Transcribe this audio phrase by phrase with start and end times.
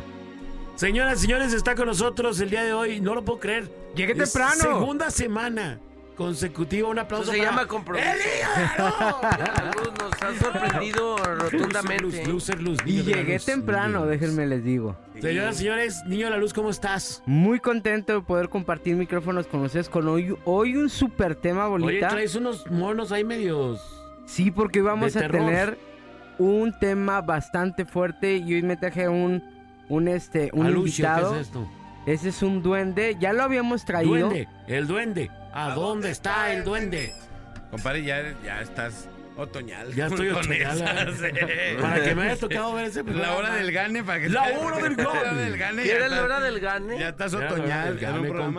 [0.76, 3.00] Señoras, señores, está con nosotros el día de hoy.
[3.00, 3.70] No lo puedo creer.
[3.94, 4.62] Llegué Es temprano.
[4.62, 5.80] Segunda semana
[6.18, 6.88] consecutiva.
[6.88, 8.06] Un aplauso Eso se para llama compromiso.
[8.76, 12.02] La luz nos ha sorprendido rotundamente.
[12.26, 14.10] Luz, loser, luz, Y niño de la llegué luz, temprano, niño luz.
[14.10, 14.96] déjenme les digo.
[15.20, 17.22] Señoras, señores, niño de la luz, ¿cómo estás?
[17.24, 21.84] Muy contento de poder compartir micrófonos con ustedes con hoy, hoy un super tema, Oye,
[21.84, 22.08] bolita.
[22.08, 23.80] traes unos monos ahí medios.
[24.26, 25.40] Sí, porque vamos a terror.
[25.46, 25.78] tener
[26.38, 29.42] un tema bastante fuerte y hoy me traje un,
[29.88, 31.32] un este, un Alucio, invitado.
[31.32, 31.68] ¿qué es esto?
[32.06, 34.14] Ese es un duende, ya lo habíamos traído.
[34.14, 35.30] Duende, el duende.
[35.58, 37.12] ¿A, dónde está el duende?
[37.70, 39.92] Compadre, ya, ya estás otoñal.
[39.94, 41.76] Ya estoy con otoñal, ¿eh?
[41.80, 44.76] Para que me haya tocado ver ese La hora del gane, para que La hora
[44.78, 45.40] del La hora gane.
[45.42, 45.82] del gane.
[45.82, 46.98] ¿Qué ya estás- la hora del gane?
[46.98, 47.84] Ya estás Ya, otoñal.
[47.98, 48.56] del un gane, con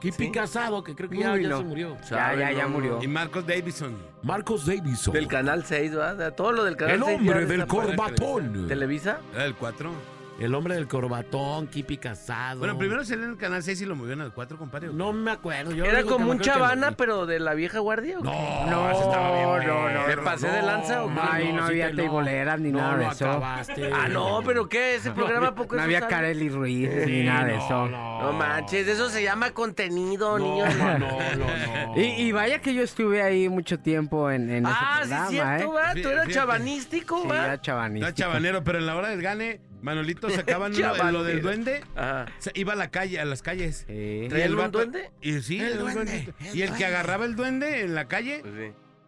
[0.00, 0.32] Kipi Sí.
[0.32, 1.58] Casado, que creo que ya, Uy, ya no.
[1.58, 1.96] se murió.
[2.10, 2.98] Ya, ya, ya murió.
[3.02, 3.94] Y Marcos Davison.
[4.22, 5.12] Marcos Davison.
[5.12, 6.32] Del canal 6, ¿verdad?
[6.34, 7.18] Todo lo del canal el 6.
[7.18, 8.66] hombre ya del corbatón.
[8.66, 9.18] ¿Televisa?
[9.34, 9.92] Era el 4.
[10.40, 12.60] El hombre del corbatón, Kipi Casado.
[12.60, 14.88] Bueno, primero salió en el canal 6 y lo movieron al 4, compadre.
[14.90, 15.72] No me acuerdo.
[15.72, 18.18] Yo ¿Era como un chavana, pero de la vieja guardia?
[18.18, 18.28] ¿o qué?
[18.30, 21.20] No, No, ese estaba bien no, no, ¿Me pasé de lanza o qué?
[21.20, 23.28] Ay, no había te- teiboleras ni no nada de eso.
[23.30, 23.90] acabaste.
[23.92, 24.94] Ah, no, pero ¿qué?
[24.96, 26.10] ¿Ese programa poco No eso había sale?
[26.10, 27.88] Kareli Ruiz Sí, ni nada de no, eso.
[27.88, 30.64] No, No manches, eso se llama contenido, No, niño.
[30.98, 31.96] no, no, no.
[32.00, 35.28] Y, y vaya que yo estuve ahí mucho tiempo en, en Ah, ese sí, es
[35.28, 35.74] cierto, ¿eh?
[35.74, 35.92] ¿verdad?
[35.92, 36.32] Tú eras fíjate.
[36.32, 37.44] chavanístico, Sí, ¿verdad?
[37.44, 38.06] era chavanístico.
[38.06, 41.82] Era chabanero, pero en la hora del gane, Manolito sacaban lo, lo del duende.
[41.96, 42.26] Ajá.
[42.54, 43.84] iba a la calle, a las calles.
[43.86, 44.22] Sí.
[44.24, 45.10] Y ¿Traían el vato- duende?
[45.22, 48.40] Y sí, El un duende, el Y el que agarraba el duende en la calle
[48.42, 48.54] Pues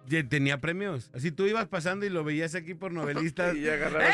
[0.08, 0.22] sí.
[0.24, 1.10] tenía premios.
[1.14, 3.54] Así tú ibas pasando y lo veías aquí por novelistas.
[3.56, 4.12] Y agarraba ¡Eh,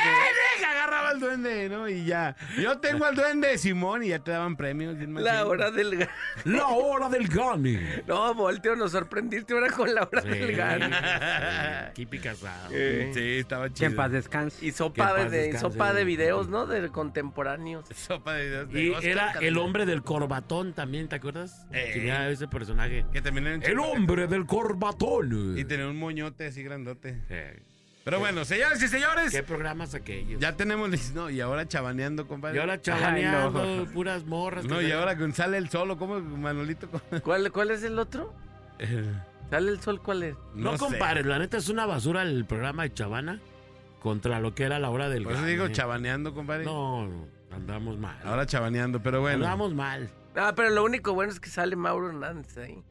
[0.88, 1.68] agarraba el duende!
[1.68, 1.88] ¿no?
[1.88, 2.34] Y ya.
[2.60, 4.96] Yo tengo al duende, Simón, y ya te daban premios.
[4.98, 6.10] La hora del gane.
[6.44, 8.02] La hora del gane.
[8.06, 10.90] No, Volteo, nos sorprendiste ahora con la hora del gane.
[11.94, 12.68] Kipi Casado.
[12.72, 13.90] Eh, Sí, estaba Que chido.
[13.90, 14.64] en paz descanse.
[14.64, 15.58] Y Que sopa de, descanse.
[15.60, 16.66] sopa de videos, ¿no?
[16.66, 17.86] De contemporáneos.
[17.94, 21.66] Sopa de de Y Oscar era el hombre del corbatón también, ¿te acuerdas?
[21.72, 21.90] Eh.
[21.94, 23.04] Tenía ese personaje.
[23.12, 25.56] Que también era un El hombre del corbatón.
[25.58, 27.20] Y tenía un moñote así grandote.
[27.28, 27.60] Eh,
[28.08, 29.32] Pero bueno, señores y señores.
[29.32, 30.40] ¿Qué programas aquellos?
[30.40, 30.88] Ya tenemos.
[31.12, 32.56] No, y ahora chabaneando, compadre.
[32.56, 33.84] Y ahora Ay, no.
[33.92, 34.64] puras morras.
[34.64, 36.88] No, y ahora con sale el solo, ¿cómo, Manolito?
[37.22, 38.32] ¿Cuál, ¿Cuál es el otro?
[39.50, 40.36] ¿Sale el sol cuál es?
[40.54, 40.78] No, sé.
[40.78, 43.40] compares, la neta es una basura el programa de Chavana
[44.00, 46.64] contra lo que era la hora del Por eso digo chabaneando, compadre.
[46.64, 48.16] No, no, andamos mal.
[48.24, 49.44] Ahora chabaneando, pero bueno.
[49.44, 50.08] Andamos mal.
[50.38, 52.82] Ah, pero lo único bueno es que sale Mauro Hernández ahí.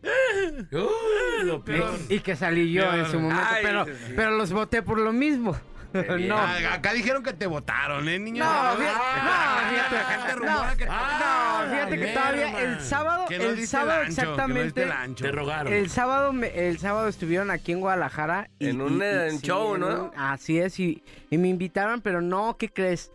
[0.72, 1.94] Uy, lo peor.
[2.10, 4.14] Y, y que salí yo en su momento, Ay, pero, sí, sí.
[4.16, 5.58] pero los voté por lo mismo.
[5.94, 6.38] no.
[6.38, 8.44] Ah, Acá dijeron que te votaron, ¿eh, niño?
[8.44, 12.14] No, fíjate, no, fíjate, que te- no, fíjate que mierda.
[12.14, 15.26] todavía el sábado, el sábado el ancho, que no diste exactamente, el ancho.
[15.26, 15.74] Te rogaron.
[15.74, 18.50] el sábado, me- el sábado estuvieron aquí en Guadalajara.
[18.60, 20.12] Y, En un, y- y- sí, show, ¿no?
[20.18, 23.12] así es, y, y me invitaron, pero no, ¿qué crees?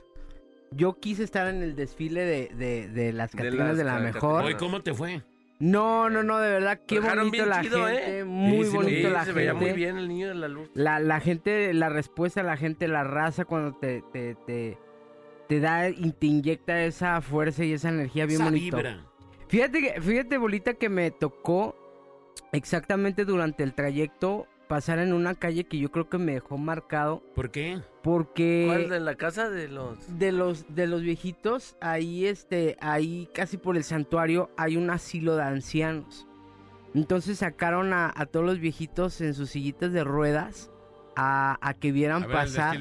[0.75, 4.57] Yo quise estar en el desfile de, de, de las Catrinas de la mejor.
[4.57, 5.23] ¿cómo te fue?
[5.59, 8.25] No, no, no, de verdad, qué Dejaron bonito la chido, gente, ¿eh?
[8.25, 9.33] muy Sí, sí, bonito Sí, la se gente.
[9.41, 10.69] veía muy bien el niño de la luz.
[10.75, 14.77] La, la gente, la respuesta la gente, la raza cuando te, te, te,
[15.49, 18.77] te da y te inyecta esa fuerza y esa energía bien Esa bonito.
[18.77, 19.07] vibra.
[19.47, 21.77] Fíjate, que- fíjate, bolita, que me tocó
[22.51, 27.23] exactamente durante el trayecto pasar en una calle que yo creo que me dejó marcado
[27.35, 27.83] ¿Por qué?
[28.03, 30.19] porque ¿Cuál de la casa de los...?
[30.19, 35.37] de los de los viejitos ahí este ahí casi por el santuario hay un asilo
[35.37, 36.27] de ancianos.
[36.95, 40.71] Entonces sacaron a, a todos los viejitos en sus sillitas de ruedas
[41.17, 42.79] a, a que vieran A ver, pasar.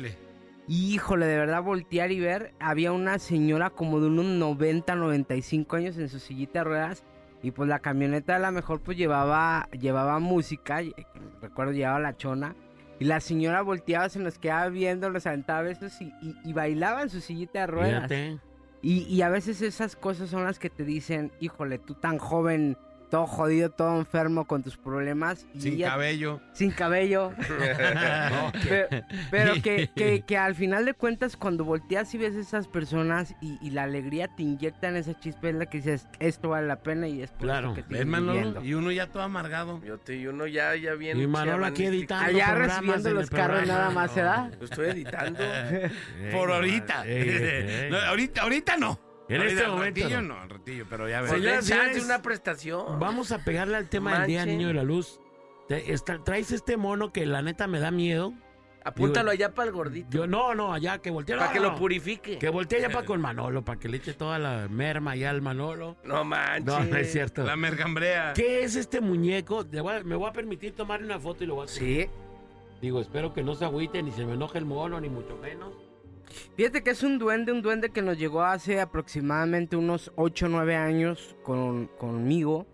[0.69, 5.97] Híjole, de verdad voltear y ver, había una señora como de unos 90, 95 años
[5.97, 7.03] en su sillita de ruedas
[7.43, 10.81] y pues la camioneta a lo mejor pues llevaba llevaba música,
[11.41, 12.55] recuerdo llevaba la chona
[12.99, 17.01] y la señora volteaba, se nos quedaba viendo, los aventaba besos y, y- y bailaba
[17.01, 18.03] en su sillita de ruedas.
[18.83, 22.77] Y, y a veces esas cosas son las que te dicen, híjole, tú tan joven,
[23.11, 25.45] todo jodido, todo enfermo con tus problemas.
[25.53, 26.41] Y Sin ella- cabello.
[26.53, 27.33] Sin cabello.
[28.63, 28.87] pero
[29.29, 33.57] pero que, que, que al final de cuentas, cuando volteas y ves esas personas y,
[33.61, 37.07] y la alegría te inyectan esa chispa, es la que dices, esto vale la pena
[37.07, 37.67] y es por Claro.
[37.67, 38.63] eso que te ¿Ves, Manolo?
[38.63, 39.81] Y uno ya todo amargado.
[39.83, 41.19] Yo te, y uno ya, ya bien...
[41.19, 42.25] Y Manolo aquí editando.
[42.29, 44.49] Allá programas recibiendo en los carros nada más, ¿se da?
[44.57, 45.39] Lo estoy editando.
[46.31, 47.03] Por ahorita.
[47.89, 49.10] No, ahorita, ahorita no.
[49.36, 50.39] En este al momento ratillo no.
[50.39, 51.31] al ratillo, pero ya ves.
[51.31, 53.00] Pues Señoras señores, una prestación.
[53.00, 54.45] Vamos a pegarle al tema del Día.
[54.45, 55.19] Niño de la Luz.
[55.68, 58.33] Te- está- traes este mono que la neta me da miedo.
[58.83, 60.07] Apúntalo Digo, allá para el gordito.
[60.10, 61.36] Yo, no, no, allá que voltee.
[61.38, 61.69] para no, que no.
[61.69, 62.39] lo purifique.
[62.39, 65.42] Que voltee allá para con Manolo, para que le eche toda la merma allá al
[65.44, 65.98] Manolo.
[66.04, 66.66] No manches.
[66.66, 67.44] No, no es cierto.
[67.44, 68.33] La mergambrea.
[68.33, 69.63] ¿Qué es este muñeco?
[69.72, 72.07] Le voy a- me voy a permitir tomar una foto y lo voy a Sí.
[72.81, 75.74] Digo, espero que no se agüite, ni se me enoje el mono, ni mucho menos.
[76.56, 80.50] Fíjate que es un duende, un duende que nos llegó hace aproximadamente unos 8 o
[80.50, 82.68] 9 años con, conmigo.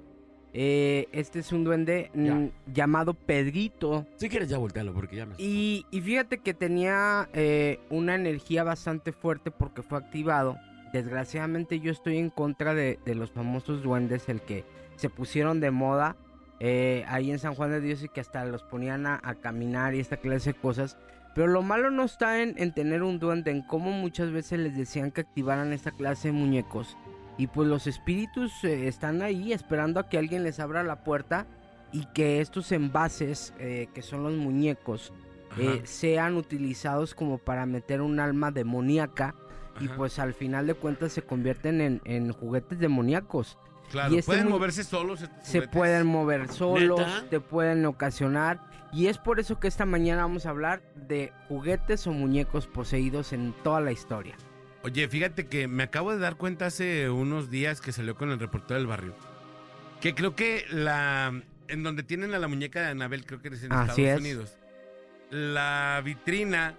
[0.54, 2.50] Eh, este es un duende Ya.
[2.74, 4.08] llamado Pedrito.
[4.16, 5.36] Si quieres ya voltealo, porque ya me...
[5.38, 10.58] Y, y fíjate que tenía eh, una energía bastante fuerte porque fue activado.
[10.94, 14.64] Desgraciadamente yo estoy en contra de, de los famosos duendes, el que
[14.96, 16.16] se pusieron de moda
[16.60, 19.94] eh, ahí en San Juan de Dios y que hasta los ponían a, a caminar
[19.94, 20.98] y esta clase de cosas.
[21.38, 24.76] Pero lo malo no está en, en tener un duende, en cómo muchas veces les
[24.76, 26.98] decían que activaran esta clase de muñecos.
[27.38, 31.46] Y pues los espíritus eh, están ahí esperando a que alguien les abra la puerta
[31.92, 35.14] y que estos envases, eh, que son los muñecos,
[35.60, 39.36] eh, sean utilizados como para meter un alma demoníaca
[39.80, 43.60] y pues al final de cuentas se convierten en, en juguetes demoníacos.
[43.92, 45.24] Claro, y este pueden moverse solos.
[45.44, 47.26] Se pueden mover solos, ¿Neta?
[47.30, 48.60] te pueden ocasionar
[48.92, 53.32] y es por eso que esta mañana vamos a hablar de juguetes o muñecos poseídos
[53.34, 54.36] en toda la historia.
[54.84, 58.40] Oye, fíjate que me acabo de dar cuenta hace unos días que salió con el
[58.40, 59.14] reportero del barrio.
[60.02, 61.42] Que creo que la.
[61.68, 64.20] En donde tienen a la muñeca de Anabel, creo que es en Así Estados es.
[64.20, 64.58] Unidos.
[65.30, 66.76] La vitrina,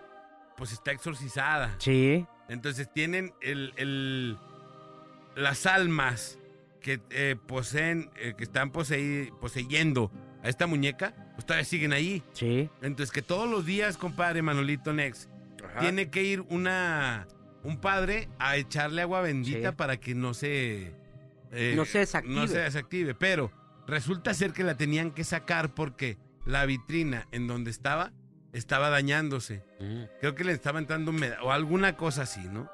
[0.57, 1.75] pues está exorcizada.
[1.79, 4.39] Sí, Entonces tienen el, el-
[5.37, 6.38] las almas
[6.81, 10.11] que eh, poseen, eh, que están poseí- poseyendo
[10.43, 12.23] a esta muñeca, pues todavía siguen ahí.
[12.33, 12.69] sí.
[12.83, 15.29] Entonces que todos los días, compadre Manolito Nex,
[15.65, 15.81] Ajá.
[15.81, 17.27] tiene que ir una
[17.65, 19.75] un padre a echarle agua bendita Sí.
[19.77, 20.95] para que no se
[21.51, 22.35] eh, No se desactive.
[22.35, 23.15] no se desactive.
[23.15, 23.51] Pero
[23.87, 28.13] resulta ser que la tenían que sacar porque la vitrina en donde estaba
[28.53, 29.63] estaba dañándose.
[29.81, 30.05] Mm.
[30.21, 32.71] Creo que le estaba entrando humedad o alguna cosa así, ¿no?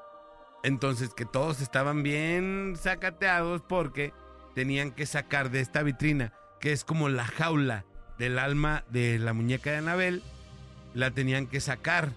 [0.65, 4.13] Entonces que todos estaban bien sacateados porque
[4.55, 7.85] tenían que sacar de esta vitrina, que es como la jaula
[8.17, 10.23] del alma de la muñeca de Anabel,
[10.95, 12.09] la tenían que sacar.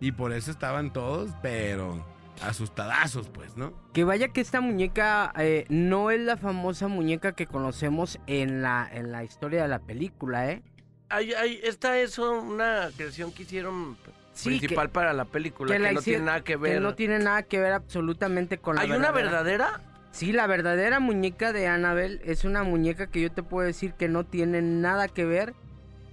[0.00, 2.04] Y por eso estaban todos, pero
[2.42, 3.72] asustadazos, pues, ¿no?
[3.92, 8.90] Que vaya que esta muñeca eh, no es la famosa muñeca que conocemos en la,
[8.92, 10.64] en la historia de la película, ¿eh?
[11.10, 13.96] Hay, hay, esta es una creación que hicieron
[14.34, 16.74] Sí, principal para la película, que, la no tiene nada que ver.
[16.74, 19.80] Que no tiene nada que ver absolutamente con la ¿Hay una verdadera?
[20.10, 24.08] Sí, la verdadera muñeca de Annabelle es una muñeca que yo te puedo decir que
[24.08, 25.54] no tiene nada que ver.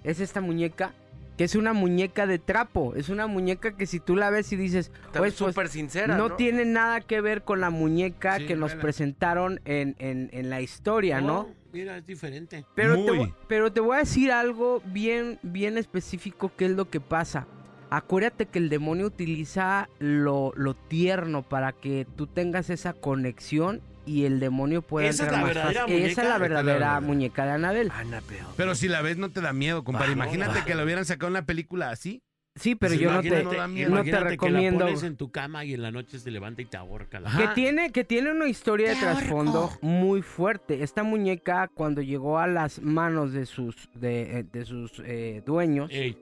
[0.04, 0.94] Es esta muñeca,
[1.38, 2.94] que es una muñeca de trapo.
[2.96, 6.30] Es una muñeca que si tú la ves y dices, pues, pues, súper sincera, no,
[6.30, 6.36] ¿no?
[6.36, 10.62] tiene nada que ver con la muñeca Sí, que nos presentaron en, en- en la
[10.62, 11.50] historia, ¿no?
[11.72, 12.66] Mira, es diferente.
[12.76, 13.34] Pero te, Muy.
[13.48, 17.46] pero te voy a decir algo bien, bien específico que es lo que pasa.
[17.92, 24.24] Acuérdate que el demonio utiliza lo, lo tierno para que tú tengas esa conexión y
[24.24, 25.96] el demonio pueda ¿Esa es entrar la más fácil.
[26.04, 27.92] Esa es la verdadera muñeca de Anabel.
[27.94, 28.46] Annabelle.
[28.56, 30.16] Pero si la ves no te da miedo, compadre.
[30.16, 32.24] Vamos, Imagínate que lo hubieran sacado una película así.
[32.56, 33.90] Sí, pero Pues yo no te, no da miedo.
[33.90, 34.80] no te recomiendo.
[34.80, 37.20] Que la pones en tu cama y en la noche se levanta y te ahorca.
[37.20, 37.32] La...
[37.38, 40.84] Que tiene, que tiene una historia de trasfondo muy fuerte.
[40.84, 45.90] Esta muñeca, cuando llegó a las manos de sus, de, eh, de sus eh, dueños,
[45.94, 46.18] Ey,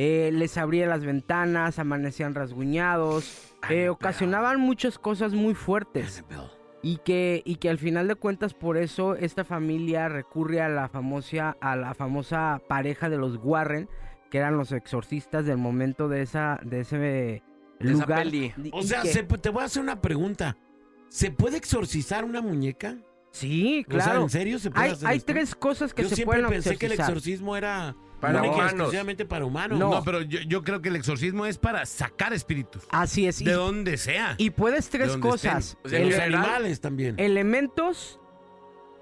[0.00, 6.24] eh, les abría las ventanas, amanecían rasguñados, eh, ocasionaban muchas cosas muy fuertes.
[6.82, 10.88] Y que, y que al final de cuentas por eso esta familia recurre a la
[10.88, 13.88] famosa, a la famosa pareja de los Warren,
[14.30, 17.42] que eran los exorcistas del momento de esa, de ese De
[17.80, 18.22] esa lugar.
[18.22, 18.54] peli.
[18.72, 20.56] O sea, que- se- te voy a hacer una pregunta.
[21.08, 22.96] ¿Se puede exorcizar una muñeca?
[23.32, 24.22] sí, O sea, claro.
[24.22, 25.32] ¿en serio se puede Hay, hacer hay esto?
[25.32, 27.10] tres cosas que Yo se siempre pueden pensé que el exorcizar.
[27.16, 28.72] exorcismo era Para y humanos.
[28.72, 29.78] exclusivamente para humanos.
[29.78, 29.90] No.
[29.90, 32.82] No, pero yo, yo creo que el exorcismo es para sacar espíritus.
[32.90, 33.40] Así es.
[33.40, 34.34] Y, De donde sea.
[34.38, 35.76] y puedes tres cosas.
[35.84, 35.86] estén.
[35.86, 37.14] O sea, De los animales también.
[37.18, 38.18] elementos,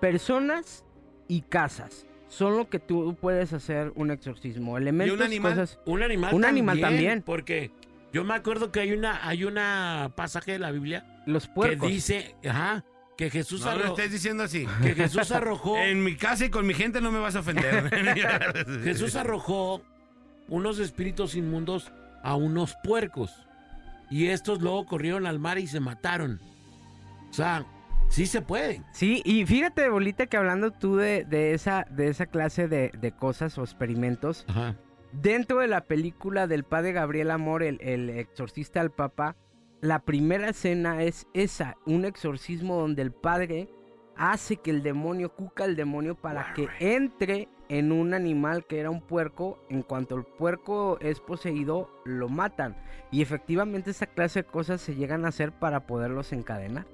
[0.00, 0.84] personas
[1.28, 2.06] y casas.
[2.28, 4.76] Son lo que tú puedes hacer un exorcismo.
[4.76, 5.52] Elementos, animal?
[5.54, 5.78] cosas.
[5.86, 6.68] Un animal Un también.
[6.68, 7.22] animal también.
[7.22, 7.70] Porque
[8.12, 11.88] yo me acuerdo que hay una, hay una pasaje de la Biblia Los que puercos.
[11.88, 12.84] dice, ajá,
[13.16, 14.66] que Jesús, No lo arro- estés diciendo así.
[14.82, 17.90] que Jesús arrojó, En mi casa y con mi gente no me vas a ofender.
[18.84, 19.82] Jesús arrojó
[20.48, 21.92] unos espíritus inmundos
[22.22, 23.32] a unos puercos.
[24.10, 26.40] Y estos luego corrieron al mar y se mataron.
[27.30, 27.64] O sea,
[28.08, 28.82] sí se puede.
[28.92, 33.12] Sí, y fíjate, Bolita, que hablando tú de, de esa, de esa clase de, de
[33.12, 34.76] cosas o experimentos, Ajá.
[35.12, 39.34] dentro de la película del padre Gabriel Amor, el, el exorcista al papa,
[39.80, 43.68] la primera escena es esa, un exorcismo donde el padre
[44.16, 48.90] hace que el demonio, cuca el demonio para que entre en un animal que era
[48.90, 49.58] un puerco.
[49.68, 52.76] En cuanto el puerco es poseído, lo matan.
[53.10, 56.86] Y efectivamente esa clase de cosas se llegan a hacer para poderlos encadenar.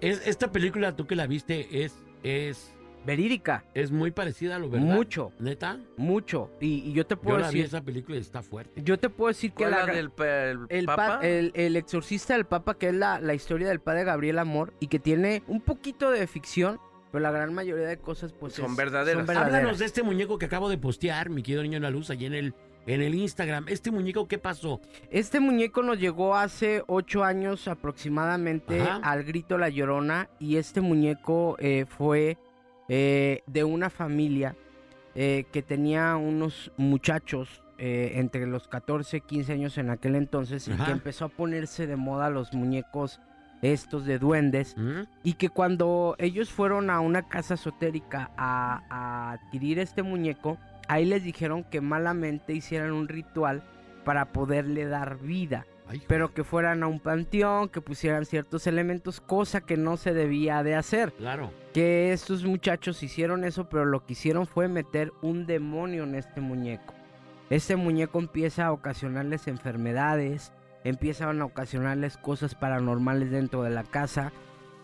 [0.00, 2.74] Es, esta película, tú que la viste, es, es,
[3.06, 4.86] Verídica, es muy parecida a lo verdad.
[4.86, 5.78] mucho, ¿Neta?
[5.96, 6.50] mucho.
[6.60, 8.82] Y, y yo te Yo puedo la vi decir, esa película y está fuerte.
[8.82, 11.26] yo te puedo decir que ¿Cuál la, la del el el, pa- papa?
[11.26, 14.88] el, el exorcista del Papa, que es la, la historia del padre Gabriel Amor, y
[14.88, 16.78] que tiene un poquito de ficción,
[17.10, 19.28] pero la gran mayoría de cosas pues Son es- verdaderas.
[19.28, 22.26] Háblanos de este muñeco que acabo de postear, mi querido niño en la luz, allí
[22.26, 22.54] en el,
[22.86, 23.64] en el Instagram.
[23.68, 24.80] ¿Este muñeco qué pasó?
[25.10, 28.96] Este muñeco nos llegó hace ocho años aproximadamente Ajá.
[29.02, 32.36] al grito La Llorona, y este muñeco eh, fue
[32.92, 34.56] eh, de una familia
[35.14, 40.72] eh, que tenía unos muchachos eh, entre los 14 15 años en aquel entonces, y
[40.72, 43.20] que empezó a ponerse de moda los muñecos
[43.62, 44.74] estos de duendes.
[44.76, 45.02] ¿Mm?
[45.22, 51.04] Y que cuando ellos fueron a una casa esotérica a, a adquirir este muñeco, ahí
[51.04, 53.62] les dijeron que malamente hicieran un ritual
[54.04, 55.64] para poderle dar vida.
[55.90, 60.14] Ay, Pero que fueran a un panteón, que pusieran ciertos elementos, cosa que no se
[60.14, 61.12] debía de hacer.
[61.14, 61.50] Claro.
[61.74, 66.40] Que estos muchachos hicieron eso, pero lo que hicieron fue meter un demonio en este
[66.40, 66.94] muñeco.
[67.50, 70.52] Este muñeco empieza a ocasionarles enfermedades,
[70.84, 74.32] empiezan a ocasionarles cosas paranormales dentro de la casa.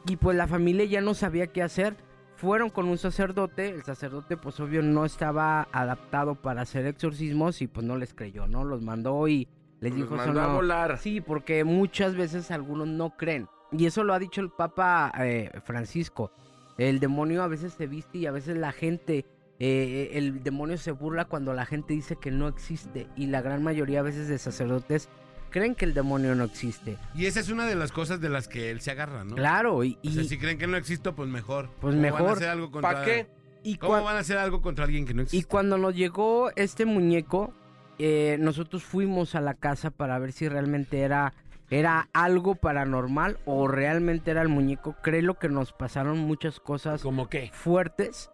[0.09, 1.95] Y pues la familia ya no sabía qué hacer.
[2.35, 7.69] Fueron con un sacerdote, el sacerdote pues obvio no estaba adaptado para hacer exorcismos y
[7.69, 8.65] pues no les creyó, ¿no?
[8.65, 9.47] Los mandó y
[9.81, 10.55] les Los dijo, "Eso mandó a no".
[10.55, 10.99] volar.
[10.99, 13.49] Sí, porque muchas veces algunos no creen.
[13.73, 16.31] Y eso lo ha dicho el Papa eh, Francisco.
[16.79, 19.25] El demonio a veces se viste y a veces la gente,
[19.59, 23.07] eh, el demonio se burla cuando la gente dice que no existe.
[23.17, 25.09] Y la gran mayoría a veces de sacerdotes
[25.51, 26.99] creen que el demonio no existe.
[27.15, 29.37] Y esa es una de las cosas de las que él se agarra, ¿no?
[29.37, 31.71] Claro, y, O sea, y, si creen que no existo, pues mejor.
[31.81, 32.29] Pues ¿Cómo Van mejor.
[32.29, 32.93] a hacer algo contra...
[32.93, 33.27] ¿Para qué?
[33.63, 35.49] y ¿Cómo van a hacer algo contra alguien que no y existe?
[35.49, 37.53] cuando nos llegó este muñeco,
[37.99, 41.33] eh, nosotros fuimos a la casa para ver si realmente era,
[41.71, 44.95] era algo paranormal o realmente era el muñeco.
[45.03, 47.51] Creo que nos pasaron muchas cosas ¿Cómo qué?
[47.53, 48.31] fuertes.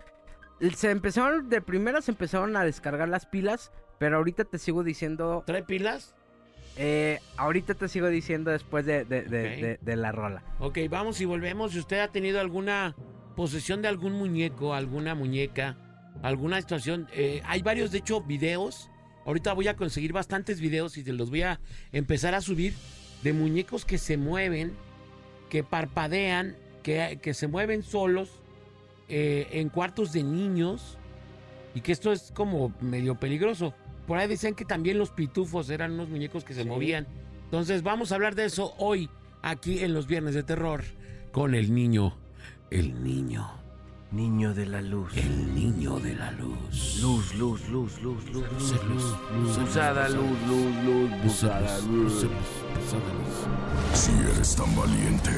[0.76, 5.42] Se empezaron, de primera se empezaron a descargar las pilas, pero ahorita te sigo diciendo,
[5.46, 6.14] ¿Trae pilas?
[6.76, 9.60] eh, ahorita te sigo diciendo después de, de- de- Ok.
[9.60, 10.42] de- de la rola.
[10.60, 11.72] Ok, vamos y volvemos.
[11.72, 12.94] Si usted ha tenido alguna
[13.36, 15.76] posesión de algún muñeco, alguna muñeca,
[16.22, 18.88] alguna situación, eh, hay varios, de hecho, videos.
[19.24, 21.60] Ahorita voy a conseguir bastantes videos y se los voy a
[21.92, 22.74] empezar a subir
[23.22, 24.72] de muñecos que se mueven,
[25.48, 28.40] que parpadean, que, que se mueven solos
[29.08, 30.98] eh, en cuartos de niños
[31.74, 33.74] y que esto es como medio peligroso.
[34.06, 37.06] Por ahí decían que también los pitufos eran unos muñecos que se movían.
[37.44, 39.08] Entonces vamos a hablar de eso hoy,
[39.42, 40.82] aquí en los Viernes de Terror,
[41.30, 42.18] con el niño,
[42.70, 43.61] el niño
[44.12, 45.16] Niño de la luz.
[45.16, 46.98] El niño de la luz.
[47.00, 49.04] Luz, luz, luz, luz, luz, luz, Luz, luz.
[49.42, 52.12] luz, Usada luz, luz, luz, luz, usada luz.
[52.12, 52.34] Usada luz.
[53.94, 55.30] Si eres tan valiente,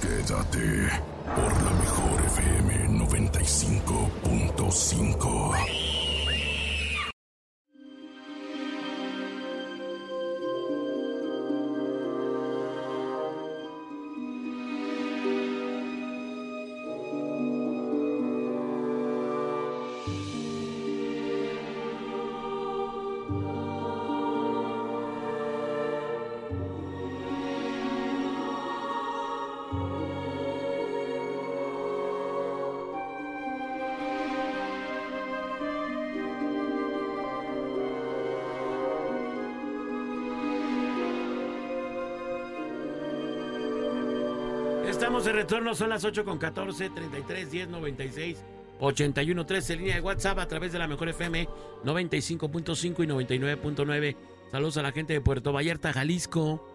[0.00, 0.88] quédate
[1.36, 5.91] por la mejor FM 95.5.
[45.22, 48.38] Estamos de retorno, son las 8 con 14, 33, 10, 96,
[48.80, 51.48] 81, 13, línea de WhatsApp a través de la mejor FM
[51.84, 54.16] 95.5 y 99.9.
[54.50, 56.66] Saludos a la gente de Puerto Vallarta, Jalisco.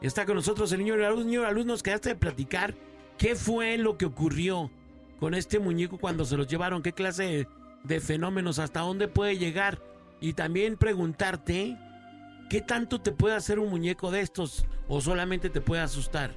[0.00, 1.24] Está con nosotros el niño de la luz.
[1.26, 2.76] Niño la luz, nos quedaste de platicar
[3.16, 4.70] qué fue lo que ocurrió
[5.18, 7.48] con este muñeco cuando se los llevaron, qué clase
[7.82, 9.82] de fenómenos, hasta dónde puede llegar.
[10.20, 11.76] Y también preguntarte,
[12.48, 16.36] ¿qué tanto te puede hacer un muñeco de estos o solamente te puede asustar?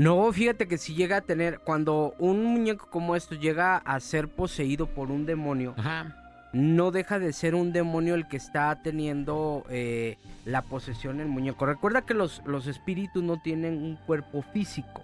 [0.00, 4.28] No, fíjate que si llega a tener, cuando un muñeco como esto llega a ser
[4.28, 6.16] poseído por un demonio, Ajá.
[6.54, 10.16] no deja de ser un demonio el que está teniendo eh,
[10.46, 11.66] la posesión del muñeco.
[11.66, 15.02] Recuerda que los, los espíritus no tienen un cuerpo físico.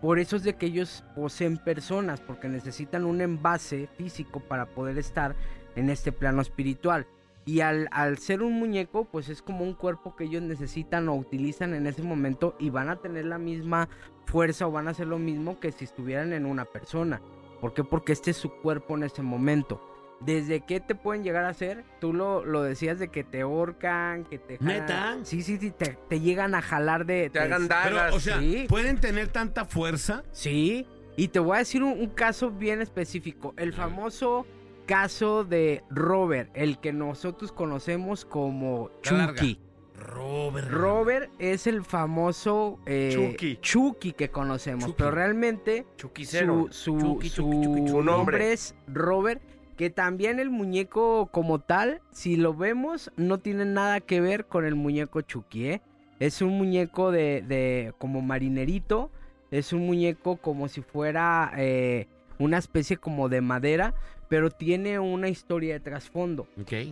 [0.00, 4.98] Por eso es de que ellos poseen personas, porque necesitan un envase físico para poder
[4.98, 5.36] estar
[5.76, 7.06] en este plano espiritual.
[7.46, 11.14] Y al, al ser un muñeco, pues es como un cuerpo que ellos necesitan o
[11.14, 13.88] utilizan en ese momento y van a tener la misma
[14.26, 17.20] fuerza o van a hacer lo mismo que si estuvieran en una persona.
[17.60, 17.82] ¿Por qué?
[17.84, 19.80] Porque este es su cuerpo en ese momento.
[20.20, 21.84] ¿Desde qué te pueden llegar a hacer?
[22.00, 25.18] Tú lo, lo decías de que te ahorcan, que te jalan- ¿Neta?
[25.24, 27.28] Sí, sí, sí, te, te llegan a jalar de...
[27.30, 28.14] Te hagan Pero, dagas.
[28.14, 28.64] o sea, sí.
[28.68, 30.22] ¿pueden tener tanta fuerza?
[30.32, 33.52] Sí, y te voy a decir un, un caso bien específico.
[33.58, 34.46] El famoso
[34.86, 39.34] caso de Robert, el que nosotros conocemos como La larga.
[39.34, 39.60] Chucky.
[40.06, 40.68] Robert.
[40.70, 43.58] Robert es el famoso eh, Chucky.
[43.60, 44.94] Chucky que conocemos, Chucky.
[44.98, 47.28] pero realmente su, su, Chucky.
[47.28, 48.04] Su nombre.
[48.04, 49.42] nombre es Robert,
[49.76, 54.64] que también el muñeco como tal, si lo vemos, no tiene nada que ver con
[54.64, 55.82] el muñeco Chucky, ¿eh?
[56.18, 59.10] Es un muñeco de, de como marinerito,
[59.50, 63.94] es un muñeco como si fuera eh, una especie como de madera,
[64.28, 66.46] pero tiene una historia de trasfondo.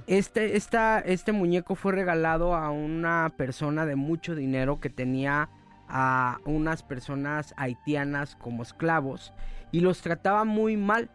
[0.07, 5.51] Este, esta, este muñeco fue regalado a una persona de mucho dinero que tenía
[5.89, 9.33] a unas personas haitianas como esclavos
[9.73, 11.11] y los trataba muy mal.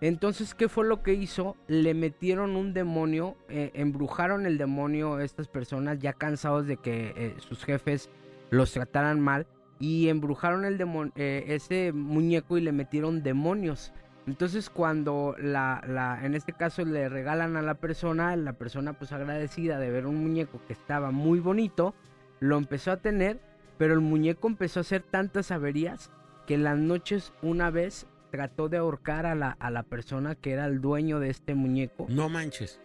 [0.00, 1.56] Entonces, ¿qué fue lo que hizo?
[1.68, 7.12] Le metieron un demonio, eh, embrujaron el demonio a estas personas ya cansados de que
[7.16, 8.08] eh, sus jefes
[8.50, 9.46] los trataran mal
[9.78, 10.78] y embrujaron el
[11.16, 13.92] eh, ese muñeco y le metieron demonios.
[14.30, 19.10] Entonces cuando la, la, en este caso le regalan a la persona, la persona pues
[19.10, 21.96] agradecida de ver un muñeco que estaba muy bonito,
[22.38, 23.40] lo empezó a tener,
[23.76, 26.12] pero el muñeco empezó a hacer tantas averías
[26.46, 30.52] que en las noches una vez trató de ahorcar a la, a la persona que
[30.52, 32.06] era el dueño de este muñeco.
[32.08, 32.80] No manches.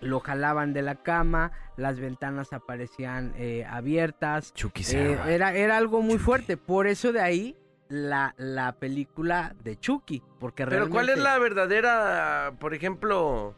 [0.00, 4.54] Lo jalaban de la cama, las ventanas aparecían eh, abiertas,
[4.92, 6.56] eh, era, era algo muy fuerte.
[6.56, 7.54] Por eso de ahí
[7.88, 10.22] la, la película de Chucky.
[10.38, 13.54] Porque Pero ¿cuál es la verdadera, por ejemplo,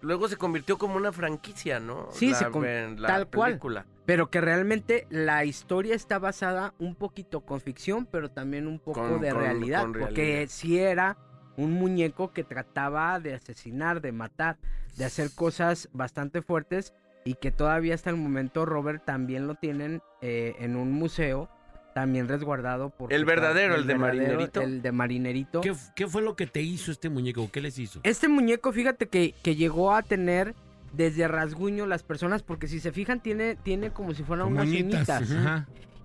[0.00, 2.08] luego se convirtió como una franquicia, ¿no?
[2.12, 3.50] Sí, La- se con- la tal cual.
[3.52, 3.86] película.
[4.04, 9.00] Pero que realmente la historia está basada un poquito con ficción, pero también un poco
[9.00, 9.86] Con- de con- realidad.
[9.98, 11.16] porque sí era
[11.56, 14.58] un muñeco que trataba de asesinar, de matar,
[14.96, 20.02] de hacer cosas bastante fuertes y que todavía hasta el momento Robert también lo tienen
[20.20, 21.48] eh, en un museo,
[21.92, 23.12] también resguardado por...
[23.12, 24.60] El verdadero, el de Marinerito.
[24.60, 25.60] El de Marinerito.
[25.60, 27.50] ¿Qué, qué fue lo que te hizo este muñeco?
[27.52, 28.00] ¿Qué les hizo?
[28.02, 30.54] Este muñeco, fíjate que, que llegó a tener
[30.92, 35.30] desde rasguño las personas, porque si se fijan, tiene, tiene como si fueran unas uñitas.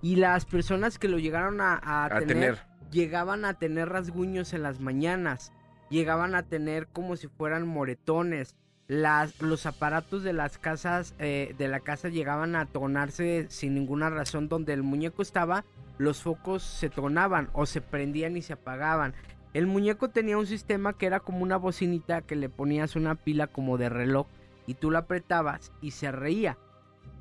[0.00, 2.58] Y las personas que lo llegaron a, a A tener, tener.
[2.90, 5.52] llegaban a tener rasguños en las mañanas,
[5.90, 8.54] llegaban a tener como si fueran moretones.
[8.88, 14.08] Las, los aparatos de las casas, eh, de la casa llegaban a tronarse sin ninguna
[14.08, 14.48] razón.
[14.48, 15.64] Donde el muñeco estaba,
[15.98, 19.12] los focos se tronaban o se prendían y se apagaban.
[19.52, 23.46] El muñeco tenía un sistema que era como una bocinita que le ponías una pila
[23.46, 24.26] como de reloj
[24.66, 26.56] y tú la apretabas y se reía.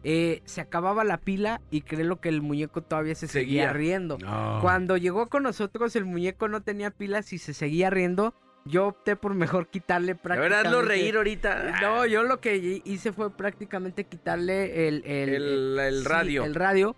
[0.03, 3.73] Eh, se acababa la pila y créelo que el muñeco todavía se seguía, Seguía.
[3.73, 4.17] riendo.
[4.19, 4.60] No.
[4.62, 8.34] Cuando llegó con nosotros el muñeco no tenía pilas y se seguía riendo.
[8.67, 10.67] Yo opté por mejor quitarle A ver, prácticamente...
[10.67, 11.80] hazlo reír ahorita.
[11.82, 15.03] No, yo lo que hice fue prácticamente quitarle el...
[15.06, 16.43] El, El- el sí, radio.
[16.43, 16.95] el radio.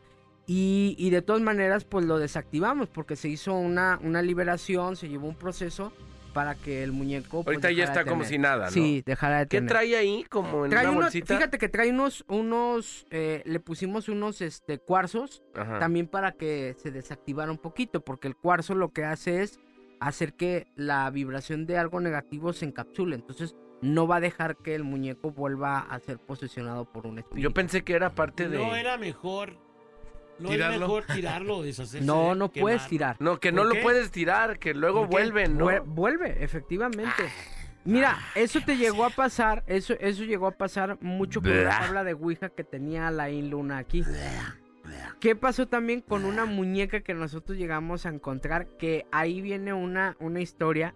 [0.48, 5.08] Y, y de todas maneras, pues lo desactivamos porque se hizo una, una liberación, se
[5.08, 5.94] llevó un proceso
[6.34, 7.44] para que el muñeco...
[7.44, 8.72] pues, Ahorita ya de está como si nada, ¿no?
[8.72, 9.70] Sí, dejara de ¿Qué tener.
[9.70, 11.36] trae ahí como en Trae una bolsita?
[11.36, 15.78] fíjate que trae unos, unos, eh, le pusimos unos este, cuarzos Ajá.
[15.80, 19.60] también para que se desactivara un poquito, porque el cuarzo lo que hace es
[20.00, 24.76] hacer que la vibración de algo negativo se encapsule, entonces no va a dejar que
[24.76, 27.42] el muñeco vuelva a ser posesionado por un espíritu.
[27.42, 28.58] Yo pensé que era parte de...
[28.58, 29.58] No era mejor.
[30.38, 30.74] No ¿Tirarlo?
[30.76, 32.06] es mejor tirarlo, deshacerse.
[32.06, 33.18] no, no puedes tirar.
[33.20, 35.66] No, que ¿Por no lo puedes tirar, que luego vuelven, ¿no?
[35.66, 37.24] Vuel- Vuelve, efectivamente.
[37.86, 42.04] Mira, eso te llegó a pasar, eso, eso llegó a pasar mucho con la tabla
[42.04, 44.04] de Ouija que tenía la Luna aquí.
[45.20, 48.68] ¿Qué pasó también con una muñeca que nosotros llegamos a encontrar?
[48.78, 50.96] Que ahí viene una, una historia,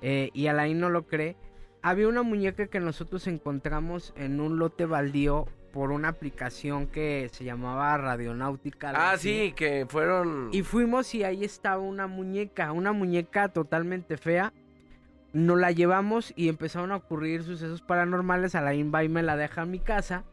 [0.00, 1.36] eh, y Alain no lo cree.
[1.80, 7.44] Había una muñeca que nosotros encontramos en un lote baldío por una aplicación que se
[7.44, 8.92] llamaba Radionáutica.
[8.94, 9.46] Ah, así.
[9.46, 10.50] sí, que fueron...
[10.52, 14.52] Y fuimos y ahí estaba una muñeca, una muñeca totalmente fea.
[15.32, 18.54] Nos la llevamos y empezaron a ocurrir sucesos paranormales.
[18.54, 20.24] Alain va y me la deja en mi casa.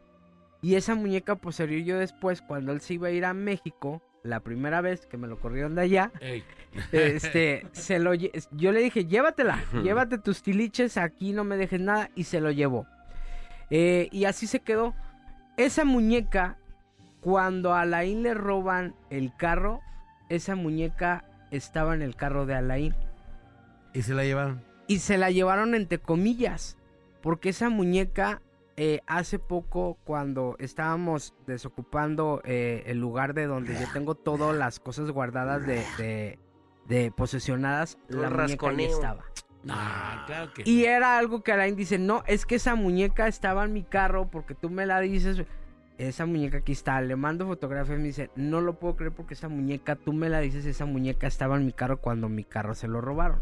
[0.62, 4.41] Y esa muñeca posterior yo después, cuando él se iba a ir a México, la
[4.41, 6.43] primera vez que me lo corrieron de allá, Ey,
[6.91, 12.10] este, se lo yo le dije, llévatela, llévate tus tiliches, aquí no me dejes nada,
[12.15, 12.86] y se lo llevó.
[13.69, 14.93] Eh, y así se quedó.
[15.56, 16.58] Esa muñeca,
[17.22, 19.82] cuando a Alain le roban el carro,
[20.28, 22.95] esa muñeca estaba en el carro de Alain.
[23.93, 24.62] Y se la llevaron.
[24.88, 26.78] Y se la llevaron entre comillas,
[27.22, 28.41] porque esa muñeca
[28.82, 34.80] eh, hace poco cuando estábamos desocupando eh, el lugar de donde yo tengo todas las
[34.80, 36.39] cosas guardadas de, de,
[36.88, 39.26] de posesionadas, la muñeca ahí estaba.
[39.63, 39.76] no,
[40.26, 43.74] claro que Y era algo que Alain dice, no, es que esa muñeca estaba en
[43.74, 45.44] mi carro porque tú me la dices.
[46.00, 49.34] Esa muñeca aquí está, le mando fotografía y me dice, no lo puedo creer porque
[49.34, 52.74] esa muñeca, tú me la dices, esa muñeca estaba en mi carro cuando mi carro
[52.74, 53.42] se lo robaron.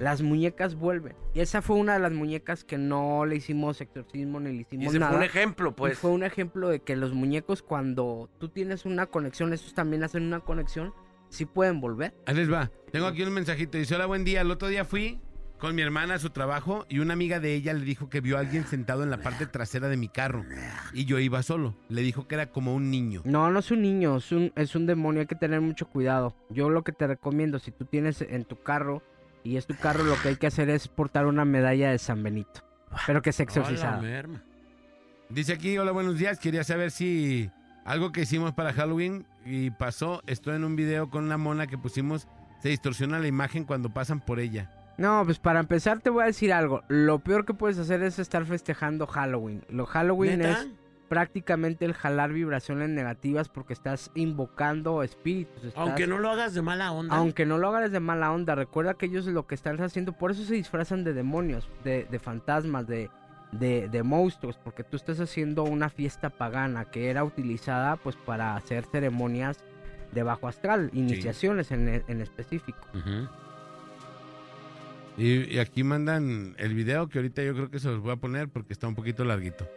[0.00, 1.14] Las muñecas vuelven.
[1.34, 4.60] Y esa fue una de las muñecas que no le hicimos exorcismo ni le Y
[4.62, 5.10] hicimos ese nada.
[5.12, 5.98] fue un ejemplo, Y pues.
[5.98, 10.22] fue un ejemplo de que los muñecos cuando tú tienes una conexión, estos también hacen
[10.22, 10.94] una conexión,
[11.28, 12.14] sí pueden volver.
[12.24, 12.70] Ahí les va.
[12.90, 13.76] Tengo aquí un mensajito.
[13.76, 14.40] Dice, hola, buen día.
[14.40, 15.20] El otro día fui
[15.58, 18.36] con mi hermana a su trabajo y una amiga de ella le dijo que vio
[18.36, 20.44] a alguien sentado en la parte trasera de mi carro.
[20.92, 21.76] Y yo iba solo.
[21.88, 23.22] Le dijo que era como un niño.
[23.24, 26.34] No, no es un niño, es un, es un demonio, hay que tener mucho cuidado.
[26.50, 29.02] Yo lo que te recomiendo, si tú tienes en tu carro
[29.44, 32.22] y es tu carro, lo que hay que hacer es portar una medalla de San
[32.22, 32.62] Benito.
[33.06, 34.00] Pero que sea Hola, exorcizada.
[34.00, 34.42] merma.
[35.28, 36.38] Dice aquí, hola, buenos días.
[36.38, 37.50] Quería saber si
[37.84, 41.76] algo que hicimos para Halloween y pasó, estoy en un video con una mona que
[41.78, 42.28] pusimos,
[42.62, 44.70] se distorsiona la imagen cuando pasan por ella.
[44.98, 46.82] No, pues para empezar te voy a decir algo.
[46.88, 49.64] Lo peor que puedes hacer es estar festejando Halloween.
[49.70, 50.50] Lo Halloween ¿Neta?
[50.62, 50.68] es
[51.08, 55.64] prácticamente el jalar vibraciones negativas porque estás invocando espíritus.
[55.64, 57.16] estás- Aunque no lo hagas de mala onda.
[57.16, 60.32] Aunque no lo hagas de mala onda, recuerda que ellos lo que están haciendo, por
[60.32, 63.08] eso se disfrazan de demonios, de, de fantasmas, de,
[63.52, 68.54] de, de monstruos, porque tú estás haciendo una fiesta pagana que era utilizada pues para
[68.56, 69.64] hacer ceremonias
[70.12, 72.86] de bajo astral, iniciaciones en, en específico.
[75.18, 78.16] Y, y aquí mandan el video que ahorita yo creo que se los voy a
[78.16, 79.68] poner porque está un poquito larguito.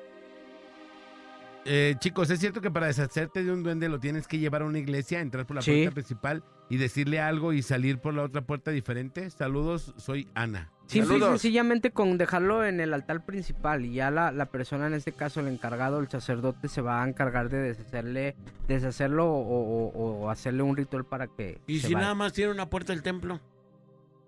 [1.66, 4.66] Eh, chicos, ¿es cierto que para deshacerte de un duende lo tienes que llevar a
[4.66, 5.72] una iglesia, entrar por la Sí.
[5.72, 9.30] puerta principal y decirle algo y salir por la otra puerta diferente?
[9.30, 10.72] Saludos, soy Ana.
[10.88, 11.42] Simple y Saludos.
[11.42, 15.40] sencillamente con dejarlo en el altar principal y ya la, la persona, en este caso
[15.40, 18.36] el encargado, el sacerdote, se va a encargar de deshacerle,
[18.68, 22.04] deshacerlo o, o- o hacerle un ritual para que Y se si vaya.
[22.06, 23.40] nada más tiene una puerta del templo.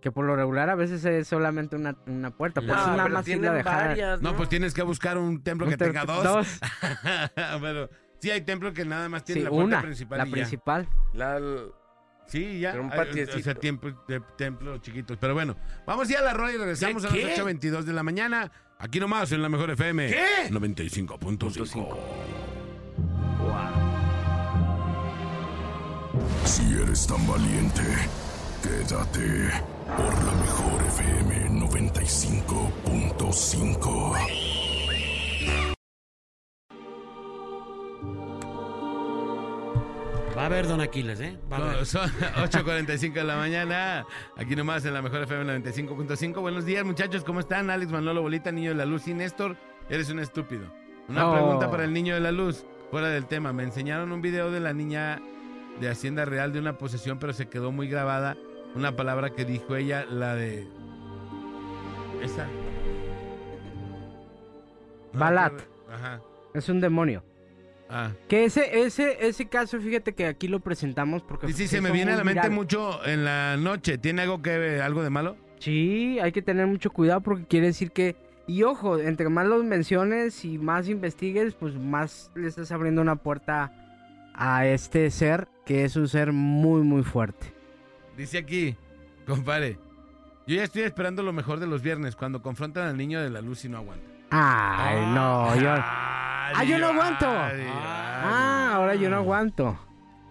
[0.03, 3.07] Que por lo regular a veces es solamente una, una puerta, por No, eso nada
[3.07, 6.03] más irla a dejar varias, No, pues tienes que buscar un templo que Un tenga
[6.03, 6.59] dos.
[7.61, 7.89] Pero
[8.19, 10.17] sí hay templos que nada más tienen Sí, la puerta una, principal.
[10.17, 10.33] la y ya.
[10.33, 10.89] principal.
[11.13, 11.39] La-
[12.25, 12.71] Sí, ya.
[12.71, 13.37] Pero un Hay- patiecito.
[13.37, 15.17] O sea, tiempo- de- templos chiquitos.
[15.17, 15.55] Pero bueno,
[15.87, 17.07] vamos ya a la rola y regresamos ¿Qué?
[17.23, 17.41] a las ¿Qué?
[17.43, 18.51] 8.22 de la mañana.
[18.79, 20.07] Aquí nomás en la mejor FM.
[20.07, 20.49] ¿Qué?
[20.49, 21.97] 95.5.
[26.43, 27.81] Si eres tan valiente,
[28.61, 29.51] quédate
[29.85, 34.13] por la mejor FM 95.5.
[40.35, 41.37] Va a haber Don Aquiles, ¿eh?
[41.51, 41.85] Va a haber.
[41.85, 44.05] Son 8.45 de la mañana.
[44.35, 46.41] Aquí nomás en la mejor FM 95.5.
[46.41, 47.23] Buenos días, muchachos.
[47.23, 47.69] ¿Cómo están?
[47.69, 49.07] Alex Manolo Bolita, niño de la luz.
[49.07, 49.55] Y Néstor,
[49.89, 50.65] eres un estúpido.
[51.07, 51.33] Una No.
[51.33, 52.65] pregunta para el niño de la luz.
[52.89, 53.53] Fuera del tema.
[53.53, 55.21] Me enseñaron un video de la niña
[55.79, 58.35] de Hacienda Real de una posesión, pero se quedó muy grabada
[58.75, 60.67] una palabra que dijo ella, la de
[62.21, 62.47] Esa.
[65.13, 65.53] Balat.
[65.91, 66.21] Ajá.
[66.53, 67.23] Es un demonio.
[67.89, 68.11] Ah.
[68.27, 71.47] Que ese, ese, ese caso, fíjate que aquí lo presentamos porque...
[71.47, 72.51] Sí, sí, se me viene a la mente viral.
[72.51, 73.97] mucho en la noche.
[73.97, 75.35] ¿Tiene algo que algo de malo?
[75.59, 78.15] Sí, hay que tener mucho cuidado porque quiere decir que...
[78.45, 83.15] Y ojo, entre más los menciones y más investigues, pues más le estás abriendo una
[83.15, 83.71] puerta
[84.33, 87.52] a este ser, que es un ser muy, muy fuerte.
[88.17, 88.75] Dice aquí,
[89.27, 89.77] compadre.
[90.45, 93.39] Yo ya estoy esperando lo mejor de los viernes, cuando confrontan al niño de la
[93.41, 94.05] luz y no aguanta.
[94.31, 95.69] Ay, no, yo...
[95.71, 97.25] Ah, yo no aguanto.
[97.29, 99.79] Ah, ahora yo no aguanto.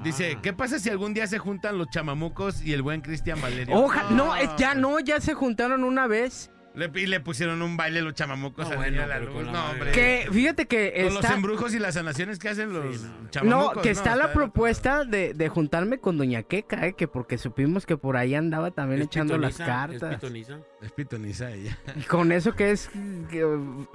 [0.05, 3.75] Dice, ¿qué pasa si algún día se juntan los chamamucos y el buen Cristian Valerio?
[3.77, 6.51] Oja, no, es- ya no, ya se juntaron una vez.
[6.75, 9.45] Le, y le pusieron un baile los chamamucos No, al bueno, la luz.
[9.45, 9.93] No, hombre.
[9.93, 13.31] Que fíjate que Con los embrujos y las sanaciones que hacen los Sí, no.
[13.31, 13.77] chamamucos.
[13.77, 17.85] No, que está la propuesta de, de juntarme con Doña Queca, eh, que porque supimos
[17.85, 19.85] que por ahí andaba también ¿Es echando las pitoniza?
[19.93, 20.15] ¿Es cartas.
[20.15, 20.59] pitoniza?
[20.81, 21.79] Es pitoniza ella.
[21.97, 22.89] Y con eso que es
[23.31, 23.87] que, uh,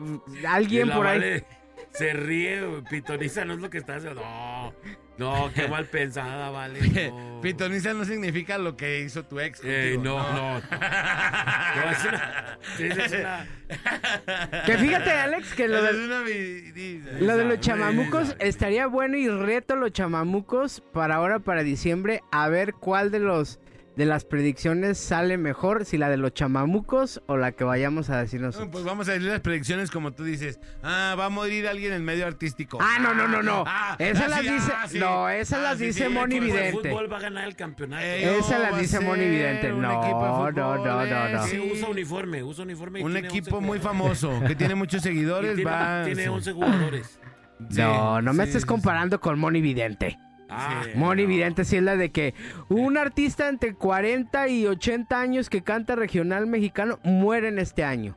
[0.48, 1.20] alguien por ahí.
[1.20, 1.46] Vale
[1.98, 4.22] se ríe, pitoniza no es lo que está haciendo.
[4.22, 4.74] No,
[5.18, 7.10] no, qué mal pensada, vale.
[7.10, 7.42] No.
[7.42, 9.62] Pitoniza no significa lo que hizo tu ex.
[9.64, 10.60] Eh, contigo, no, no.
[10.60, 12.60] No, es una.
[12.78, 13.48] sí, es una.
[14.66, 19.76] Que fíjate, Alex, que lo Es de, lo de los chamamucos estaría bueno y reto
[19.76, 23.60] los chamamucos para ahora, para diciembre, a ver cuál de los
[23.98, 28.22] de las predicciones sale mejor, si la de los chamamucos o la que vayamos a
[28.22, 28.70] decir No, nosotros.
[28.72, 30.60] pues vamos a decir las predicciones como tú dices.
[30.84, 32.78] Ah, va a morir alguien en medio artístico.
[32.80, 33.64] Ah, no, no, no, no.
[33.66, 35.00] Ah, esas ah, las sí, dice, ah, sí.
[35.00, 36.90] no, esas Ah, las sí, dice sí, Moni el El Vidente.
[36.92, 38.04] fútbol va a ganar el campeonato.
[38.06, 39.70] Eh, Esa no, la va a dice Moni Vidente.
[39.70, 41.44] No, no, no, no, no.
[41.48, 43.00] Sí, usa uniforme, usa uniforme.
[43.00, 45.56] y Un tiene equipo 11 muy famoso que tiene muchos seguidores.
[45.56, 46.30] tiene, va, tiene sí.
[46.30, 47.20] 11 jugadores.
[47.72, 50.20] Sí, No, no me sí, estés sí, comparando con Moni Vidente.
[50.50, 51.30] Ah, Moni no.
[51.30, 52.34] Vidente sí es la de que
[52.70, 58.16] un artista entre 40 y 80 años que canta regional mexicano muere en este año.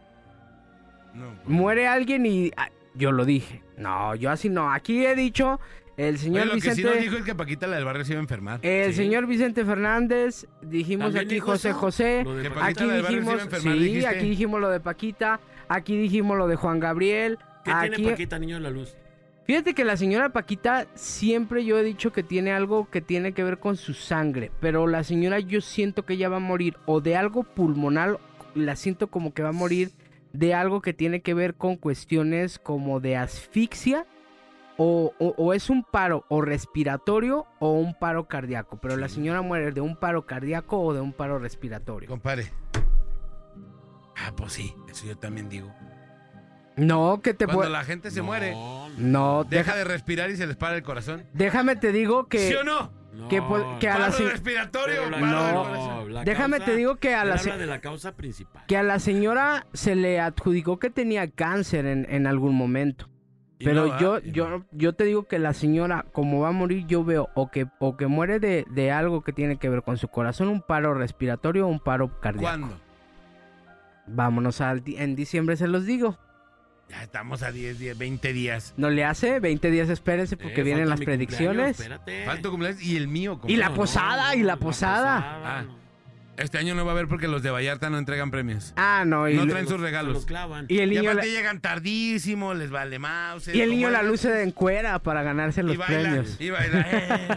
[1.15, 1.49] No, pues.
[1.49, 3.63] Muere alguien y ah, yo lo dije.
[3.77, 4.71] No, yo así no.
[4.73, 5.59] Aquí he dicho
[5.97, 8.05] el Oye, señor lo que sí Vicente nos dijo es que Paquita la del barrio
[8.05, 8.61] se iba a enfermar.
[8.63, 8.97] el Sí.
[8.97, 11.79] señor Vicente Fernández, dijimos ¿También aquí dijo José eso?
[11.79, 12.25] José.
[12.63, 14.07] Aquí dijimos, enfermar, sí, dijiste.
[14.07, 17.39] aquí dijimos lo de Paquita, aquí dijimos lo de Juan Gabriel.
[17.65, 18.97] ¿Qué aquí, tiene Paquita, niño de la luz?
[19.45, 23.43] Fíjate que la señora Paquita siempre yo he dicho que tiene algo que tiene que
[23.43, 27.01] ver con su sangre, pero la señora yo siento que ella va a morir o
[27.01, 28.19] de algo pulmonar,
[28.55, 29.91] la siento como que va a morir
[30.33, 34.07] de algo que tiene que ver con cuestiones como de asfixia
[34.77, 39.43] o, o- o es un paro o respiratorio o un paro cardíaco, pero la señora
[39.43, 42.09] muere de un paro cardíaco o de un paro respiratorio.
[42.09, 42.53] Compadre.
[44.17, 45.73] Ah, pues sí, eso yo también digo.
[46.77, 48.55] No, que te Cuando la gente se muere,
[48.99, 51.25] No, No, deja deja- de respirar y se les para el corazón.
[51.33, 52.39] déjame te digo que...
[52.49, 52.91] ¿Sí o no?
[53.13, 53.29] no.
[53.29, 56.09] que po- que a la Paro respiratorio, la- No.
[56.09, 58.63] la Déjame causa- te digo que a la se- de la causa principal.
[58.67, 63.09] que a la señora se le adjudicó que tenía cáncer en, en algún momento.
[63.59, 64.65] Y Pero no, yo, yo, no.
[64.73, 67.97] yo te digo que la señora, como va a morir, yo veo o que, o
[67.99, 71.67] que muere de, de algo que tiene que ver con su corazón, un paro respiratorio
[71.67, 72.43] o un paro cardíaco.
[72.45, 72.81] ¿Cuándo?
[74.07, 76.17] Vámonos al en diciembre, se los digo.
[76.91, 78.75] Ya estamos a 10, 10, 20 días.
[78.77, 81.77] No le hace, 20 días espérense porque Eh, vienen falta las mi predicciones.
[81.77, 82.25] cumpleaños, espérate.
[82.27, 83.33] Falta cumpleaños y el mío.
[83.33, 83.57] Y compadre.
[83.59, 85.19] la posada, y la posada.
[85.45, 85.65] Ah.
[86.37, 88.73] Este año no va a haber porque los de Vallarta no entregan premios.
[88.77, 90.25] Ah, no, y, No traen sus lo regalos.
[90.25, 90.65] clavan.
[90.69, 93.49] y el Y niño, aparte la, llegan tardísimo, les vale mouse.
[93.55, 96.37] y el niño la luz se encuera para ganarse los y baila, premios.
[96.41, 96.87] Y baila.
[96.91, 97.29] eh.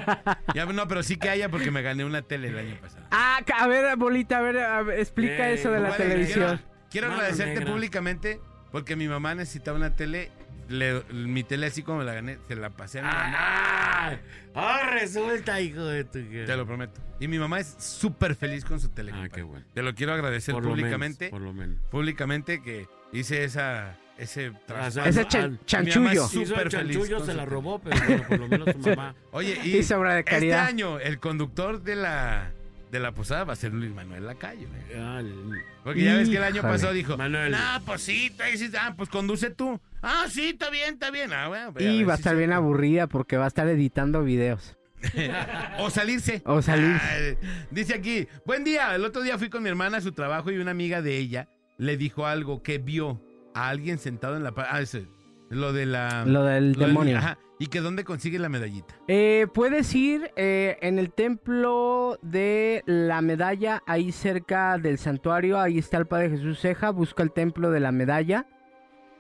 [0.56, 3.06] Ya, no, pero sí que haya porque me gané una tele el año pasado.
[3.12, 6.10] Ah, ca- a ver, bolita, a ver, a ver, explica Eh, eso de la Compadre,
[6.10, 6.48] televisión.
[6.48, 7.74] Quiero, quiero Mano agradecerte negra.
[7.74, 8.40] públicamente
[8.74, 10.32] porque mi mamá necesitaba una tele.
[10.68, 13.34] Le- mi tele así como me la gané, se la pasé a mi mamá.
[13.36, 14.18] Ah,
[14.56, 16.20] ah, resulta, hijo de tu...
[16.22, 17.00] Te lo prometo.
[17.20, 19.12] Y mi mamá es súper feliz con su tele.
[19.12, 19.32] Ah, compadre.
[19.36, 19.66] qué bueno.
[19.74, 21.26] Te lo quiero agradecer Por lo públicamente.
[21.26, 21.78] menos, por lo menos.
[21.92, 26.00] Públicamente que hice esa, ese O sea, Ese ah, chan- chanchullo.
[26.02, 28.48] mamá es Hizo el súper feliz chanchullo, con se la robó, pero bueno, por lo
[28.48, 29.16] menos su mamá.
[29.32, 30.66] Oye, y Hizo obra de este caridad.
[30.66, 32.52] año el conductor de la,
[32.94, 34.68] de la posada va a ser Luis Manuel Lacayo.
[34.98, 35.34] Ah, el-
[35.84, 36.74] Porque ya ves que el año Híjole.
[36.74, 37.52] pasado dijo, Manuel.
[37.52, 39.82] no, pues sí, tú ahí sí, ah, pues conduce tú.
[40.02, 41.34] Ah, sí, está bien, está bien.
[41.34, 43.48] Ah, bueno, pues, Y ver va a si estar se- bien aburrida porque va a
[43.48, 44.78] estar editando videos.
[45.80, 46.42] O salirse.
[46.46, 47.38] O salirse.
[47.42, 48.96] Ah, dice aquí, buen día.
[48.96, 51.50] El otro día fui con mi hermana a su trabajo y una amiga de ella
[51.78, 53.22] le dijo algo que vio
[53.56, 54.54] a alguien sentado en la...
[54.54, 55.08] pa- Ah, ese,
[55.50, 56.24] lo de la...
[56.26, 57.18] Lo del lo del- demonio.
[57.18, 58.94] ajá, y que dónde consigue la medallita.
[59.08, 65.78] Eh, puedes ir eh, en el templo de la medalla, ahí cerca del santuario, ahí
[65.78, 68.48] está el Padre Jesús Ceja, busca el templo de la medalla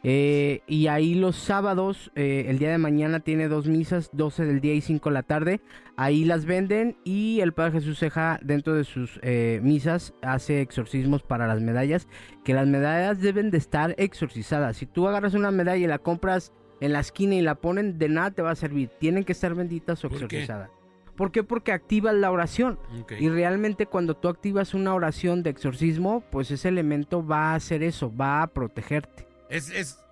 [0.06, 4.60] Eh, y ahí los sábados, eh, el día de mañana tiene dos misas, 12 del
[4.60, 5.62] día y 5 de la tarde.
[5.96, 9.22] Ahí las venden y el Padre Jesús Ceja dentro de sus
[9.62, 12.10] misas hace exorcismos para las medallas,
[12.44, 14.76] que las medallas deben de estar exorcizadas.
[14.76, 16.52] Si tú agarras una medalla y la compras
[16.84, 18.90] en la esquina y la ponen, de nada te va a servir.
[19.00, 20.70] Tienen que estar benditas o exorcizadas.
[21.16, 21.44] ¿Por qué?
[21.44, 22.78] Porque activas la oración.
[23.20, 27.84] Y realmente cuando tú activas una oración de exorcismo, pues ese elemento va a hacer
[27.84, 29.28] eso, va a protegerte.
[29.50, 30.04] Es, es,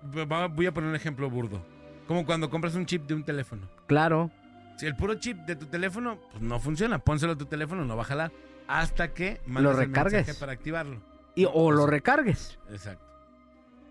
[0.54, 1.60] voy a poner un ejemplo burdo.
[2.06, 3.68] Como cuando compras un chip de un teléfono.
[3.86, 4.30] Claro,
[4.76, 7.96] Si el puro chip de tu teléfono pues no funciona, pónselo a tu teléfono, no
[7.96, 8.32] va a jalar.
[8.68, 10.36] Hasta que Lo el mensaje recargues.
[10.36, 10.96] para activarlo.
[11.34, 12.58] y, o lo recargues.
[12.70, 13.04] Exacto.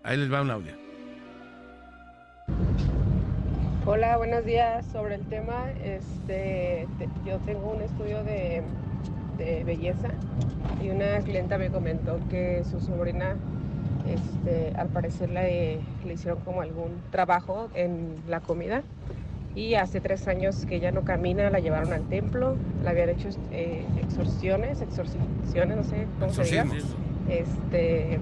[0.02, 0.72] Ahí les va un audio.
[3.86, 4.84] Hola, buenos días.
[4.92, 8.62] Sobre el tema, este, te- yo tengo un estudio de,
[9.38, 10.08] de belleza
[10.82, 13.36] y una clienta me comentó que su sobrina,
[14.08, 18.82] este, al parecer le, le hicieron como algún trabajo en la comida
[19.54, 23.28] y hace tres años que ella no camina, la llevaron al templo, le habían hecho
[23.50, 26.64] eh, exorciones, exorciciones, no sé cómo se diga.
[27.28, 28.18] Este,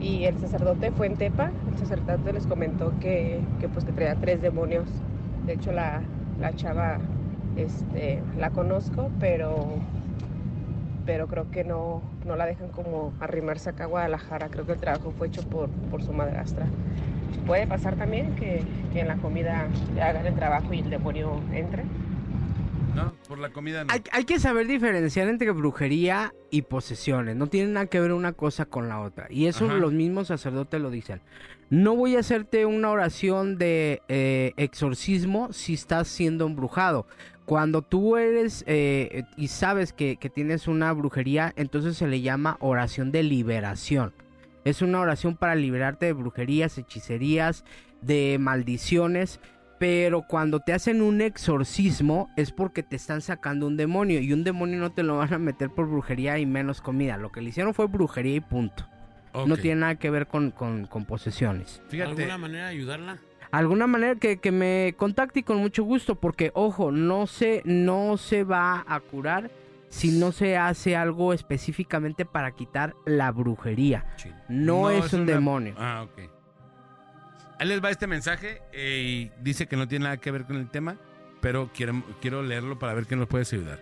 [0.00, 4.14] y el sacerdote fue en Tepa, el sacerdote les comentó que, que, pues que traía
[4.16, 4.88] tres demonios.
[5.46, 6.02] De hecho la,
[6.40, 6.98] la chava
[7.56, 9.66] este, la conozco, pero
[11.04, 14.50] pero creo que no, no la dejan como arrimarse acá a Guadalajara.
[14.50, 16.66] Creo que el trabajo fue hecho por, por su madrastra.
[17.46, 18.62] Puede pasar también que,
[18.92, 19.68] que en la comida
[20.02, 21.84] hagan el trabajo y el demonio entre.
[22.94, 23.92] No, por la comida no.
[23.92, 27.36] Hay, hay que saber diferenciar entre brujería y posesiones.
[27.36, 29.26] No tienen nada que ver una cosa con la otra.
[29.30, 29.74] Y eso Ajá.
[29.74, 31.20] los mismos sacerdotes lo dicen.
[31.70, 37.06] No voy a hacerte una oración de eh, exorcismo si estás siendo embrujado.
[37.44, 42.56] Cuando tú eres eh, y sabes que, que tienes una brujería, entonces se le llama
[42.60, 44.12] oración de liberación.
[44.64, 47.64] Es una oración para liberarte de brujerías, hechicerías,
[48.02, 49.40] de maldiciones.
[49.78, 54.20] Pero cuando te hacen un exorcismo es porque te están sacando un demonio.
[54.20, 57.16] Y un demonio no te lo van a meter por brujería y menos comida.
[57.16, 58.86] Lo que le hicieron fue brujería y punto.
[59.46, 61.80] No tiene nada que ver con, con- con posesiones.
[61.88, 63.18] Fíjate, ¿Alguna manera de ayudarla?
[63.52, 66.16] Alguna manera que, que me contacte y con mucho gusto.
[66.16, 69.50] Porque, ojo, no se, no se va a curar
[69.90, 74.06] si no se hace algo específicamente para quitar la brujería.
[74.16, 74.30] Sí.
[74.48, 75.74] No, es, un una- demonio.
[75.78, 76.30] Ah, ok.
[77.60, 80.56] Ahí les va este mensaje eh, y dice que no tiene nada que ver con
[80.56, 80.96] el tema,
[81.40, 83.80] pero quiero, leerlo para ver qué nos puedes ayudar.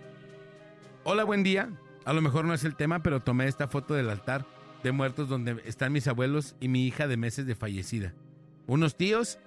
[1.03, 1.69] Hola, buen día.
[2.03, 4.47] A lo mejor no es el tema, pero tomé esta foto del altar
[4.81, 8.13] de muertos donde están mis abuelos y mi hija de meses de fallecida.
[8.65, 9.37] Unos tíos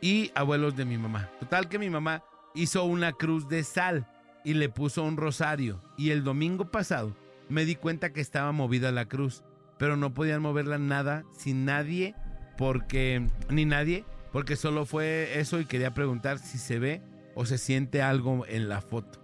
[0.00, 1.28] y abuelos de mi mamá.
[1.38, 4.06] Total que mi mamá hizo una cruz de sal
[4.42, 5.82] y le puso un rosario.
[5.98, 7.14] Y el domingo pasado
[7.50, 9.42] me di cuenta que estaba movida la cruz,
[9.78, 12.14] pero no podían moverla nada sin nadie,
[12.56, 17.02] porque ni nadie, porque solo fue eso y quería preguntar si se ve
[17.34, 19.20] o se siente algo en la foto.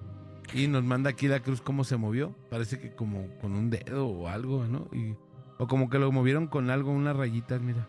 [0.54, 2.34] Y nos manda aquí la cruz cómo se movió.
[2.50, 4.88] Parece que como con un dedo o algo, ¿no?
[4.92, 5.14] Y,
[5.58, 7.88] o como que lo movieron con algo, unas rayitas, mira.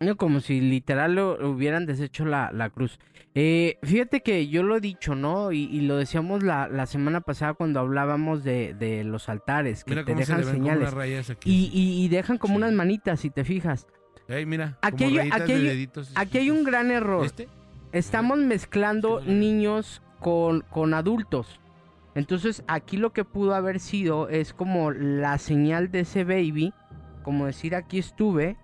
[0.00, 2.98] No, como si literal lo hubieran deshecho la, la cruz.
[3.34, 5.52] Eh, fíjate que yo lo he dicho, ¿no?
[5.52, 9.92] Y, y lo decíamos la, la semana pasada cuando hablábamos de, de los altares, que
[9.92, 10.80] Mira te cómo se dejan señales.
[10.82, 11.50] unas rayas aquí.
[11.50, 12.58] Y, y- y dejan como Sí.
[12.58, 13.86] unas manitas, si te fijas.
[14.46, 17.24] Mira, Aquí hay- rayitas aquí de hay- deditos Aquí hay un gran error.
[17.26, 17.48] ¿Este?
[17.92, 19.32] Estamos mezclando vi.
[19.34, 21.60] niños con, con adultos.
[22.14, 26.72] Entonces aquí lo que pudo haber sido es como la señal de ese baby,
[27.22, 28.56] como decir aquí estuve,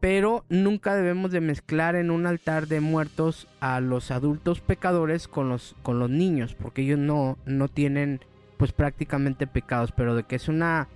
[0.00, 5.48] pero nunca debemos de mezclar en un altar de muertos a los adultos pecadores con
[5.48, 8.20] los, con los niños, porque ellos no, no tienen
[8.56, 10.88] pues prácticamente pecados, pero de que es una,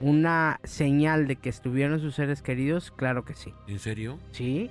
[0.00, 3.52] una señal de que estuvieron sus seres queridos, claro que sí.
[3.68, 4.18] ¿En serio?
[4.32, 4.70] ¿Sí?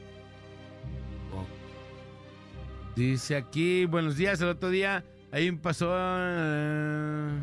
[2.95, 5.89] Dice aquí, buenos días, el otro día ahí pasó...
[5.95, 7.39] eh,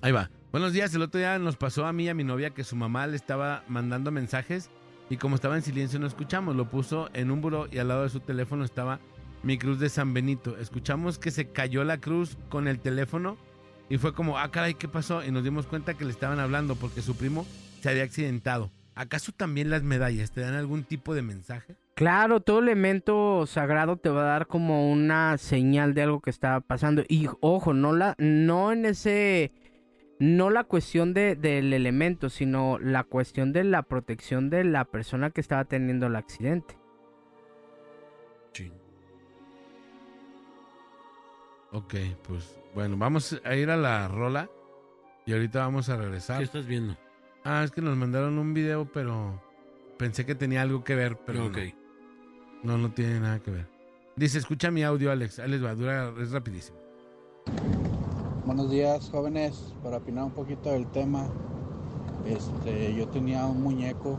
[0.00, 0.30] Ahí va.
[0.52, 2.76] Buenos días, el otro día nos pasó a mí y a mi novia que su
[2.76, 4.70] mamá le estaba mandando mensajes
[5.10, 6.56] y como estaba en silencio no escuchamos.
[6.56, 8.98] Lo puso en un buró y al lado de su teléfono estaba
[9.42, 10.56] mi cruz de San Benito.
[10.58, 13.36] Escuchamos que se cayó la cruz con el teléfono
[13.92, 15.22] y fue como, ah, caray, ¿qué pasó?
[15.22, 17.44] Y nos dimos cuenta que le estaban hablando porque su primo
[17.82, 18.70] se había accidentado.
[18.94, 21.76] ¿Acaso también las medallas te dan algún tipo de mensaje?
[21.94, 26.60] Claro, todo elemento sagrado te va a dar como una señal de algo que está
[26.60, 27.04] pasando.
[27.06, 29.52] Y ojo, no la, no en ese,
[30.18, 35.28] no la cuestión de, del elemento, sino la cuestión de la protección de la persona
[35.28, 36.78] que estaba teniendo el accidente.
[38.54, 38.72] Sí.
[41.72, 41.94] Ok,
[42.26, 44.48] pues bueno, vamos a ir a la rola
[45.26, 46.42] y ahorita vamos a ¿Qué regresar.
[46.42, 46.96] estás viendo?
[47.44, 49.40] Ah, es que nos mandaron un video, pero
[49.98, 51.58] pensé que tenía algo que ver, pero Ok.
[52.62, 52.76] no.
[52.76, 53.68] no, no tiene nada que ver.
[54.16, 55.38] Dice, escucha mi audio, Alex.
[55.38, 56.78] Ahí les va, dura, es rapidísimo.
[58.44, 59.74] Buenos días, jóvenes.
[59.82, 61.26] Para opinar un poquito del tema,
[62.26, 64.18] este, yo tenía un muñeco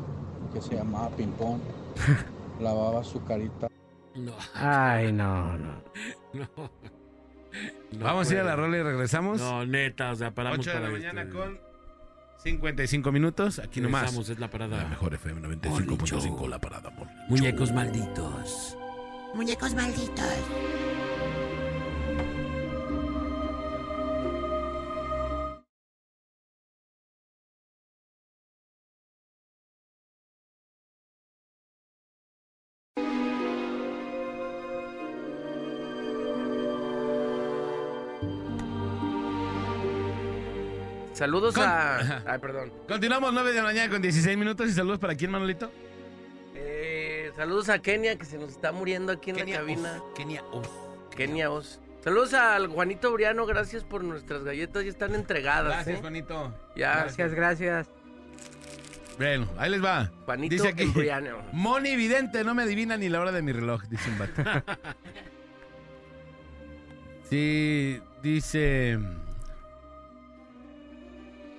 [0.54, 1.62] que se llamaba Pimpón.
[2.60, 3.68] Lavaba su carita.
[4.16, 5.74] No, Ay, no, no.
[6.34, 6.48] no.
[7.98, 9.40] No Vamos a ir a la rola y regresamos.
[9.40, 11.38] No, neta, o sea, paramos 8 de la para mañana esto.
[11.38, 11.60] con
[12.44, 13.60] 55 minutos.
[13.60, 14.02] Aquí nomás.
[14.02, 14.78] Regresamos, es la parada.
[14.78, 16.90] La mejor FM 95.5, la parada.
[16.90, 17.76] Morning Muñecos Show.
[17.76, 18.78] malditos.
[19.34, 20.93] Muñecos malditos.
[41.24, 42.22] Saludos Con- a.
[42.26, 42.74] Ay, perdón.
[42.86, 45.72] Continuamos 9 de la mañana con 16 minutos y saludos para quién, Manolito.
[46.54, 50.02] Eh, saludos a Kenia, que se nos está muriendo aquí en la cabina.
[50.04, 50.68] uf, Kenia, uf.
[51.16, 51.80] Kenia Os.
[52.04, 55.74] Saludos al Juanito Briano, gracias por nuestras galletas, ya están entregadas.
[55.76, 56.02] Gracias, ¿eh?
[56.02, 56.54] Juanito.
[56.76, 57.88] Ya, Gracias, gracias.
[59.18, 60.12] Bueno, ahí les va.
[60.26, 61.38] Juanito Dice aquí, Briano.
[61.54, 64.44] Moni Vidente, no me adivina ni la hora de mi reloj, dice un vato.
[67.30, 69.00] sí, dice...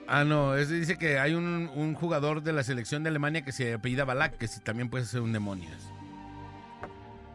[0.06, 3.52] Ah, no, es- dice que hay un, un jugador de la selección de Alemania que
[3.52, 5.70] se apellida Balak, que sí, también puede ser un demonio.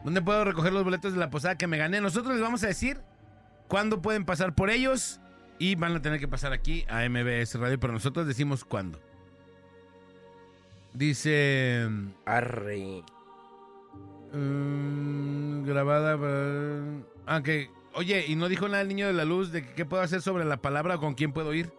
[0.04, 2.00] ¿Dónde puedo recoger los boletos de la posada que me gané?
[2.00, 3.00] Nosotros les vamos a decir
[3.68, 5.20] cuándo pueden pasar por ellos
[5.58, 9.00] y van a tener que pasar aquí a MBS Radio, pero nosotros decimos cuándo.
[10.94, 11.88] Dice...
[12.26, 13.04] Arre.
[14.34, 16.18] Mm, grabada.
[16.18, 16.84] para-
[17.26, 17.70] Ah, que.
[17.94, 20.46] Oye, y no dijo nada el niño de la luz de qué puedo hacer sobre
[20.46, 21.72] la palabra o con quién puedo ir.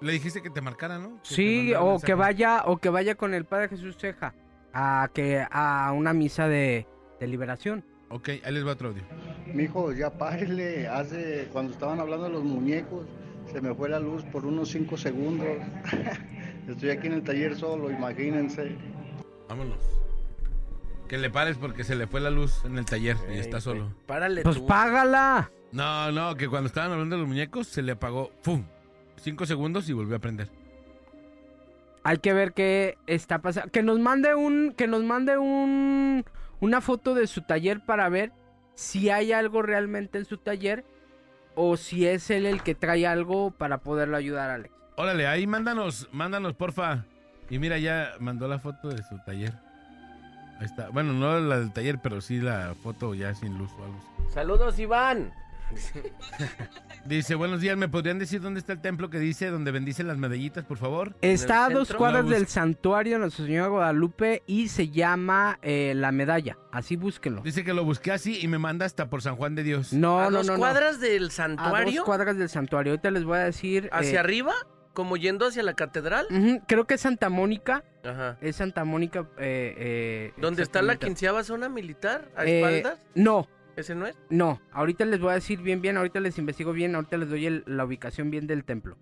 [0.00, 1.20] Le dijiste que te marcara, ¿no?
[1.22, 2.06] Que Sí, o mensaje.
[2.06, 4.34] que vaya, o que vaya con el Padre Jesús Ceja
[4.72, 6.86] a que a una misa de,
[7.20, 7.84] de liberación.
[8.10, 9.02] Ok, ahí les va otro audio.
[9.52, 10.86] Mijo, ya párele.
[10.88, 13.06] Hace, cuando estaban hablando de los muñecos,
[13.50, 15.46] se me fue la luz por unos 5 segundos.
[16.68, 18.76] Estoy aquí en el taller solo, imagínense.
[19.48, 19.78] Vámonos.
[21.08, 23.94] Que le pares porque se le fue la luz en el taller y está solo.
[24.06, 24.66] Párale Pues tú.
[24.66, 25.50] págala.
[25.72, 28.30] No, no, que cuando estaban hablando de los muñecos se le apagó.
[28.42, 28.64] ¡Fum!
[29.24, 30.50] Cinco segundos y volvió a prender.
[32.02, 33.70] Hay que ver qué está pasando.
[33.72, 36.26] Que nos mande un, que nos mande un,
[36.60, 38.32] una foto de su taller para ver
[38.74, 40.84] si hay algo realmente en su taller
[41.54, 44.74] o si es él el que trae algo para poderlo ayudar, Alex.
[44.96, 47.06] Órale, ahí mándanos, mándanos, porfa.
[47.48, 49.54] Y mira, ya mandó la foto de su taller.
[50.58, 50.90] Ahí está.
[50.90, 54.34] Bueno, no la del taller, pero sí la foto ya sin luz o algo así.
[54.34, 55.32] Saludos, Iván.
[57.04, 60.16] Dice, buenos días, ¿me podrían decir dónde está el templo que dice donde bendicen las
[60.16, 61.14] medallitas, por favor?
[61.20, 66.56] Está a dos cuadras del santuario Nuestra Señora Guadalupe y se llama eh, La Medalla.
[66.72, 67.42] Así búsquenlo.
[67.42, 69.92] Dice que lo busqué así y me manda hasta por San Juan de Dios.
[69.92, 70.58] No, a no, dos no, no.
[70.58, 72.92] cuadras del A santuario, dos cuadras del santuario.
[72.92, 73.90] Ahorita les voy a decir.
[73.92, 74.54] hacia eh, arriba,
[74.94, 76.26] como yendo hacia la catedral.
[76.66, 77.84] creo que es Santa Mónica.
[78.02, 78.38] Ajá.
[78.40, 79.20] Es Santa Mónica.
[79.38, 82.30] Eh, eh, ¿Dónde está la quinceava zona militar?
[82.36, 83.04] ¿A Eh, espaldas?
[83.14, 84.16] No, ¿Ese no es?
[84.30, 84.60] no.
[84.72, 85.96] Ahorita les voy a decir bien, bien.
[85.96, 86.94] Ahorita les investigo bien.
[86.94, 88.96] Ahorita les doy el- la ubicación bien del templo.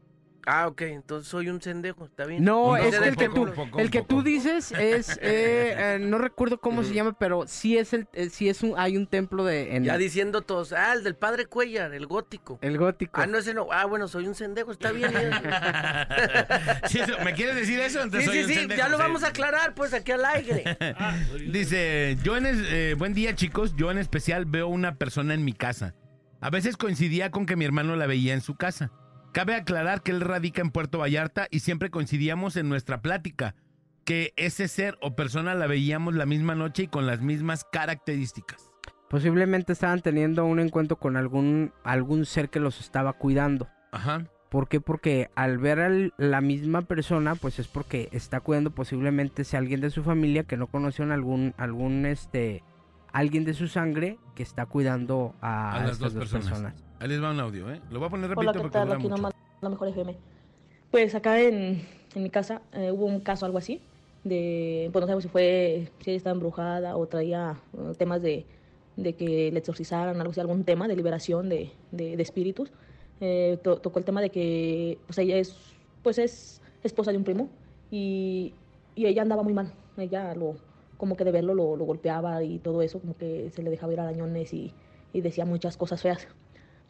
[0.44, 2.42] Ah, ok, entonces soy un cendejo, está bien.
[2.44, 6.58] No, es que el que tú, el que tú dices es, eh, eh, no recuerdo
[6.58, 9.76] cómo se llama, pero sí es el, eh, sí es un, hay un templo de,
[9.76, 12.58] en Ya diciendo todos, ah, el del padre Cuellar, el gótico.
[12.60, 13.20] el gótico.
[13.20, 13.68] Ah, no, ese no.
[13.70, 15.12] Ah, bueno, soy un cendejo, está bien.
[16.88, 17.98] Sí, eso- ¿Me quieres decir eso?
[18.00, 19.02] sí, Entonces soy sí, un sí, pendejo, ya lo sí.
[19.02, 20.76] vamos a aclarar, pues, aquí al aire.
[21.50, 25.44] Dice, yo en es- eh, buen día chicos, yo en especial veo una persona en
[25.44, 25.94] mi casa.
[26.40, 28.90] A veces coincidía con que mi hermano la veía en su casa.
[29.32, 33.54] Cabe aclarar que él radica en Puerto Vallarta y siempre coincidíamos en nuestra plática,
[34.04, 38.70] que ese ser o persona la veíamos la misma noche y con las mismas características.
[39.08, 43.68] Posiblemente estaban teniendo un encuentro con algún, algún ser que los estaba cuidando.
[43.90, 44.26] Ajá.
[44.50, 44.82] ¿Por qué?
[44.82, 49.80] Porque al ver a la misma persona, pues es porque está cuidando posiblemente sea alguien
[49.80, 52.62] de su familia que no conocieron algún, algún, este,
[53.12, 56.74] alguien de su sangre que está cuidando a, A las dos personas.
[57.02, 57.80] Ahí les va un audio, ¿eh?
[57.90, 58.92] Lo voy a poner rapidito Hola, ¿qué porque tal?
[58.92, 59.16] Aquí mucho.
[59.16, 60.16] nomás la mejor FM.
[60.92, 61.84] Pues acá en,
[62.14, 63.80] en mi casa eh, hubo un caso, algo así,
[64.22, 68.46] de, pues no sabemos si fue, si ella estaba embrujada o traía eh, temas de,
[68.96, 72.70] de que le exorcizaran, algo así, algún tema de liberación de, de, de espíritus.
[73.20, 75.56] Eh, to- tocó el tema de que, pues ella es,
[76.04, 77.48] pues es esposa de un primo
[77.90, 78.54] y,
[78.94, 79.72] y ella andaba muy mal.
[79.96, 80.54] Ella lo,
[80.98, 83.92] como que de verlo lo, lo golpeaba y todo eso, como que se le dejaba
[83.92, 84.72] ir arañones y,
[85.12, 86.28] y decía muchas cosas feas.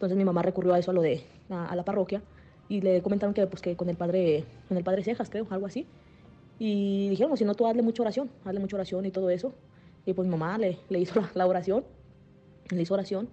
[0.02, 2.22] Entonces mi mamá recurrió a eso, a lo de a, a la parroquia,
[2.68, 5.66] y le comentaron que, pues, que con el padre, con el padre Cejas, creo, algo
[5.66, 5.86] así.
[6.58, 9.52] Y dijeron, si no, tú hazle mucha oración, hazle mucha oración y todo eso.
[10.04, 11.84] Y pues mi mamá le, le hizo la, la oración,
[12.68, 13.28] le hizo oración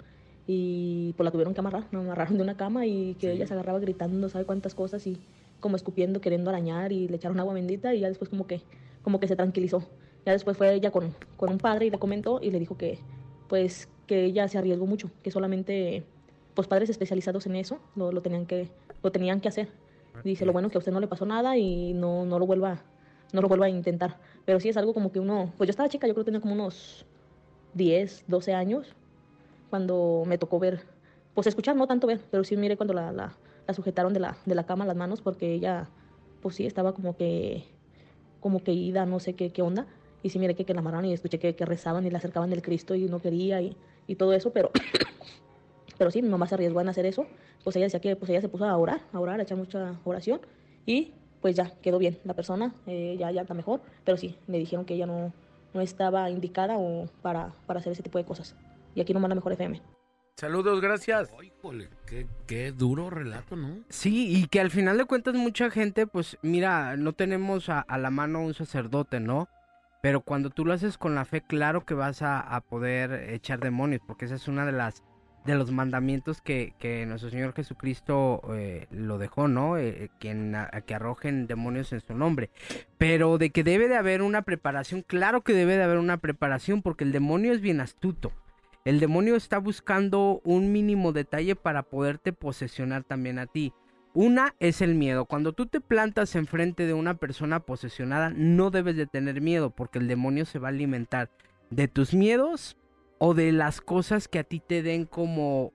[0.45, 3.53] y pues la tuvieron que amarrar, la amarraron de una cama y que ella se
[3.53, 5.17] agarraba gritando, sabe cuántas cosas y
[5.59, 8.61] como escupiendo, queriendo arañar y le echaron agua bendita y ya después como que,
[9.01, 9.83] como que se tranquilizó.
[10.23, 12.99] Ya después fue ella con, con un padre y le comentó y le dijo que
[13.47, 16.03] pues que ella se arriesgó mucho, que solamente
[16.59, 18.67] pues padres especializados en eso lo, lo tenían que
[19.01, 19.69] lo tenían que hacer.
[20.25, 22.45] Dice, lo bueno es que a usted no le pasó nada y no, no lo
[22.45, 22.81] vuelva
[23.31, 24.17] no lo vuelva a intentar.
[24.43, 26.41] Pero sí es algo como que uno, pues yo estaba chica, yo creo que tenía
[26.41, 27.05] como unos
[27.75, 28.93] 10, 12 años
[29.69, 30.81] cuando me tocó ver,
[31.33, 34.35] pues escuchar, no tanto ver, pero sí miré cuando la, la, la sujetaron de la,
[34.45, 35.87] de la cama las manos porque ella,
[36.41, 37.63] pues sí, estaba como que,
[38.41, 39.87] como que ida, no sé qué, qué onda.
[40.23, 42.49] Y sí miré que, que la amarraron y escuché que, que rezaban y la acercaban
[42.49, 44.71] del Cristo y no quería y, y todo eso, pero,
[45.99, 47.27] pero sí, mi mamá se arriesgó en hacer eso.
[47.63, 49.99] Pues ella decía que pues ella se puso a orar, a orar, a echar mucha
[50.05, 50.39] oración
[50.85, 54.57] y pues ya quedó bien la persona, eh, ya, ya está mejor, pero sí, me
[54.57, 55.33] dijeron que ella no,
[55.73, 58.55] no estaba indicada o para, para hacer ese tipo de cosas.
[58.95, 59.81] Y aquí nomás la mejor FM.
[60.37, 61.29] Saludos, gracias.
[61.43, 63.79] Híjole, qué, qué duro relato, ¿no?
[63.89, 67.97] Sí, y que al final de cuentas mucha gente, pues mira, no tenemos a, a
[67.97, 69.49] la mano un sacerdote, ¿no?
[70.01, 73.59] Pero cuando tú lo haces con la fe, claro que vas a, a poder echar
[73.59, 75.03] demonios, porque esa es una de las
[75.45, 79.77] de los mandamientos que, que nuestro Señor Jesucristo eh, lo dejó, ¿no?
[79.77, 80.09] Eh,
[80.55, 82.49] a, que arrojen demonios en su nombre.
[82.97, 86.81] Pero de que debe de haber una preparación, claro que debe de haber una preparación,
[86.81, 88.31] porque el demonio es bien astuto.
[88.85, 93.73] El demonio está buscando un mínimo detalle para poderte posesionar también a ti.
[94.13, 95.25] Una es el miedo.
[95.25, 99.99] Cuando tú te plantas enfrente de una persona posesionada, no debes de tener miedo, porque
[99.99, 101.29] el demonio se va a alimentar
[101.69, 102.75] de tus miedos
[103.19, 105.73] o de las cosas que a ti te den como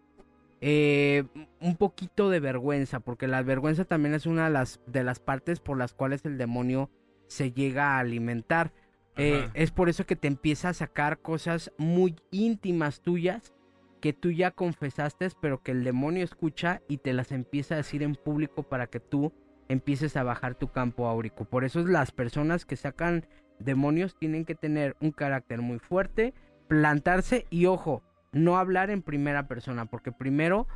[0.61, 1.24] eh,
[1.61, 5.61] un poquito de vergüenza, porque la vergüenza también es una de las, de las partes
[5.61, 6.90] por las cuales el demonio
[7.28, 8.72] se llega a alimentar.
[9.16, 13.55] Eh, es por eso que te empieza a sacar cosas muy íntimas tuyas
[14.01, 18.03] que tú ya confesaste, pero que el demonio escucha y te las empieza a decir
[18.03, 19.32] en público para que tú
[19.68, 21.45] empieces a bajar tu campo áurico.
[21.45, 23.26] Por eso las personas que sacan
[23.59, 26.34] demonios tienen que tener un carácter muy fuerte,
[26.69, 28.03] plantarse y ojo,
[28.33, 30.67] no hablar en primera persona, porque primero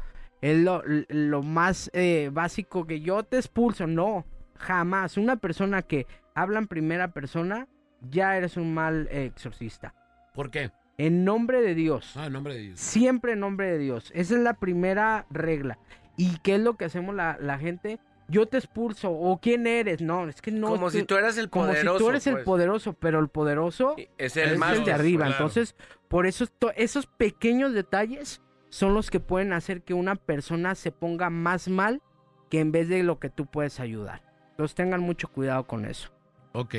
[0.40, 4.24] es lo, lo más eh, básico que yo te expulso, no,
[4.56, 5.16] jamás.
[5.16, 7.66] Una persona que habla en primera persona,
[8.10, 9.94] ya eres un mal exorcista.
[10.34, 10.70] ¿Por qué?
[10.96, 12.16] En nombre de Dios.
[12.16, 12.80] Ah, en nombre de Dios.
[12.80, 14.10] Siempre en nombre de Dios.
[14.14, 15.78] Esa es la primera regla.
[16.16, 18.00] ¿Y qué es lo que hacemos la, la gente?
[18.28, 19.10] Yo te expulso.
[19.10, 20.00] ¿O quién eres?
[20.02, 20.68] No, es que no.
[20.68, 21.98] Como si tú eras el Como poderoso.
[21.98, 22.44] si tú eres el pues.
[22.44, 25.26] poderoso, pero el poderoso Es el es más el de arriba.
[25.26, 25.44] claro.
[25.44, 25.74] Entonces,
[26.08, 31.30] por eso esos pequeños detalles son los que pueden hacer que una persona se ponga
[31.30, 32.02] más mal
[32.50, 34.22] que en vez de lo que tú puedes ayudar.
[34.50, 36.10] Entonces tengan mucho cuidado con eso.
[36.52, 36.74] Ok.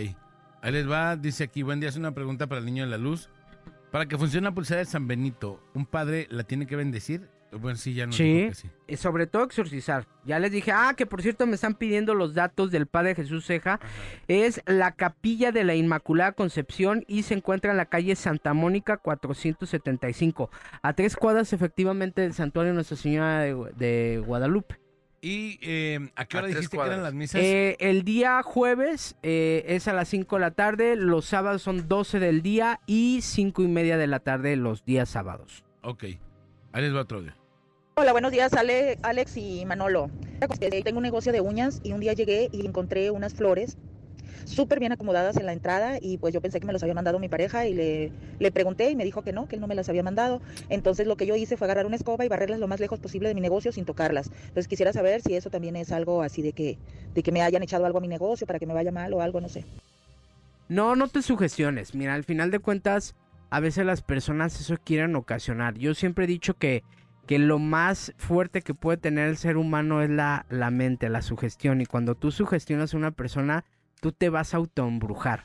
[0.61, 2.97] Ahí les va, dice aquí, buen día, es una pregunta para el niño de la
[2.97, 3.29] luz.
[3.91, 7.29] Para que funcione la pulsera de San Benito, ¿un padre la tiene que bendecir?
[7.51, 8.23] Bueno, sí, ya nos Sí.
[8.23, 8.69] dijo que sí.
[8.87, 10.05] Y sobre todo exorcizar.
[10.23, 13.45] Ya les dije, ah, que por cierto me están pidiendo los datos del Padre Jesús
[13.47, 13.79] Ceja.
[14.27, 18.97] Es la capilla de la Inmaculada Concepción y se encuentra en la calle Santa Mónica
[18.97, 20.49] 475.
[20.81, 24.79] A tres cuadras efectivamente del santuario de Nuestra Señora de, de Guadalupe.
[25.21, 27.41] ¿Y eh, a qué A hora tres dijiste que eran las misas?
[27.41, 31.89] Eh, el día jueves eh, es a las 5 de la tarde, los sábados son
[31.89, 35.65] 12 del día y 5 y media de la tarde los días sábados.
[35.81, 36.03] Ok.
[36.71, 37.33] Ahí les va otro audio.
[37.95, 40.09] Hola, buenos días, Ale- Alex y Manolo.
[40.61, 43.77] Eh, Tengo un negocio de uñas y un día llegué y encontré unas flores
[44.45, 47.19] súper bien acomodadas en la entrada y pues yo pensé que me los había mandado
[47.19, 49.75] mi pareja y le, le pregunté y me dijo que no, que él no me
[49.75, 50.41] las había mandado.
[50.69, 53.27] Entonces lo que yo hice fue agarrar una escoba y barrerlas lo más lejos posible
[53.27, 54.31] de mi negocio sin tocarlas.
[54.47, 56.77] Entonces quisiera saber si eso también es algo así de que,
[57.13, 59.21] de que me hayan echado algo a mi negocio para que me vaya mal o
[59.21, 59.65] algo, no sé.
[60.69, 61.93] No, no te sugestiones.
[61.95, 63.15] Mira, al final de cuentas,
[63.49, 65.77] a veces las personas eso quieren ocasionar.
[65.77, 66.83] Yo siempre he dicho que,
[67.29, 71.21] que lo más fuerte que puede tener el ser humano es la, la mente, la
[71.21, 71.79] sugestión.
[71.79, 73.65] Y cuando tú sugestionas a una persona,
[74.01, 75.43] tú te vas a autoembrujar.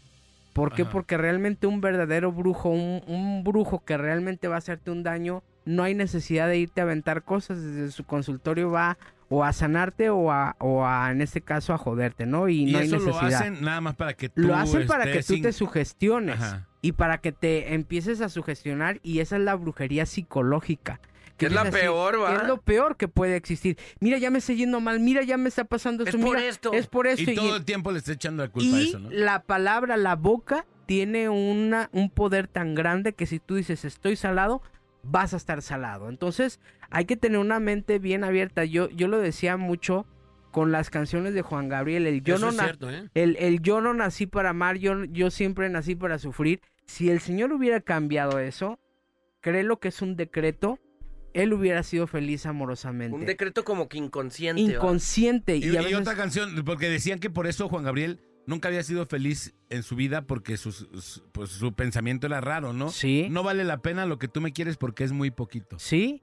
[0.55, 0.81] ¿Por qué?
[0.83, 0.91] Ajá.
[0.93, 5.43] Porque realmente un verdadero brujo, un, un brujo que realmente va a hacerte un daño,
[5.67, 7.63] no hay necesidad de irte a aventar cosas.
[7.63, 8.97] Desde su consultorio va
[9.29, 12.49] o a sanarte o a, o a en este caso, a joderte, ¿no?
[12.49, 13.43] Y, Y, no hay eso lo necesidad.
[13.43, 16.67] hacen nada más para que tú Lo hacen para que tú sin- te sugestiones Ajá.
[16.81, 20.99] y para que te empieces a sugestionar y esa es la brujería psicológica.
[21.37, 22.37] Que es la peor, ¿va?
[22.37, 23.77] Es lo peor que puede existir.
[24.01, 26.19] Mira, ya me estoy yendo mal, mira, ya me está pasando Es eso.
[26.19, 26.73] por mira, esto.
[26.73, 27.29] Es por esto.
[27.31, 29.11] Y todo el tiempo le está echando la culpa a eso, ¿no?
[29.11, 34.15] la palabra, la boca, tiene una, un poder tan grande que si tú dices estoy
[34.17, 34.63] salado,
[35.03, 36.09] vas a estar salado.
[36.09, 36.61] Entonces,
[36.91, 38.65] hay que tener una mente bien abierta.
[38.65, 40.07] Yo, yo lo decía mucho
[40.53, 43.09] con las canciones de Juan Gabriel, el yo Eso no es na- cierto, ¿eh?
[43.15, 46.61] el, el yo no nací para amar, yo, yo siempre nací para sufrir.
[46.87, 48.79] Si el Señor hubiera cambiado eso,
[49.41, 50.79] créelo que es un decreto,
[51.35, 53.15] él hubiera sido feliz amorosamente.
[53.15, 54.63] Un decreto como que inconsciente.
[54.63, 55.57] Inconsciente.
[55.57, 58.69] Y, Y, a y veces- otra canción, porque decían que por eso Juan Gabriel nunca
[58.69, 62.91] había sido feliz en su vida porque su, su- pues, su pensamiento era raro, ¿no?
[62.91, 63.27] Sí.
[63.31, 65.79] No vale la pena lo que tú me quieres porque es muy poquito.
[65.79, 66.23] Sí.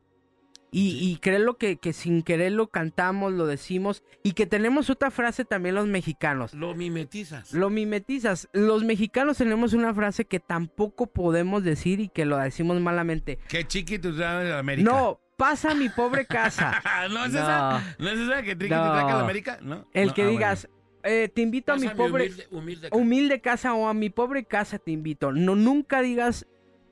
[0.74, 4.04] Y, y créelo que, que sin querer lo cantamos, lo decimos.
[4.24, 6.54] Y que tenemos otra frase también los mexicanos.
[6.54, 7.54] Lo mimetizas.
[7.54, 8.48] Lo mimetizas.
[8.54, 13.38] Los mexicanos tenemos una frase que tampoco podemos decir y que lo decimos malamente.
[13.50, 14.90] Que chiquito trae la América.
[14.90, 16.82] No, pasa mi pobre casa.
[17.12, 17.40] ¿No es No.
[17.40, 17.96] esa?
[18.00, 18.82] ¿No es esa que Triqui No.
[18.94, 19.60] te la América?
[19.62, 19.88] No.
[19.92, 20.70] El No, que ah, digas,
[21.04, 24.78] eh, te invito a mi pobre humilde, humilde humilde casa o a mi pobre casa
[24.80, 25.34] te invito.
[25.34, 26.48] No, nunca digas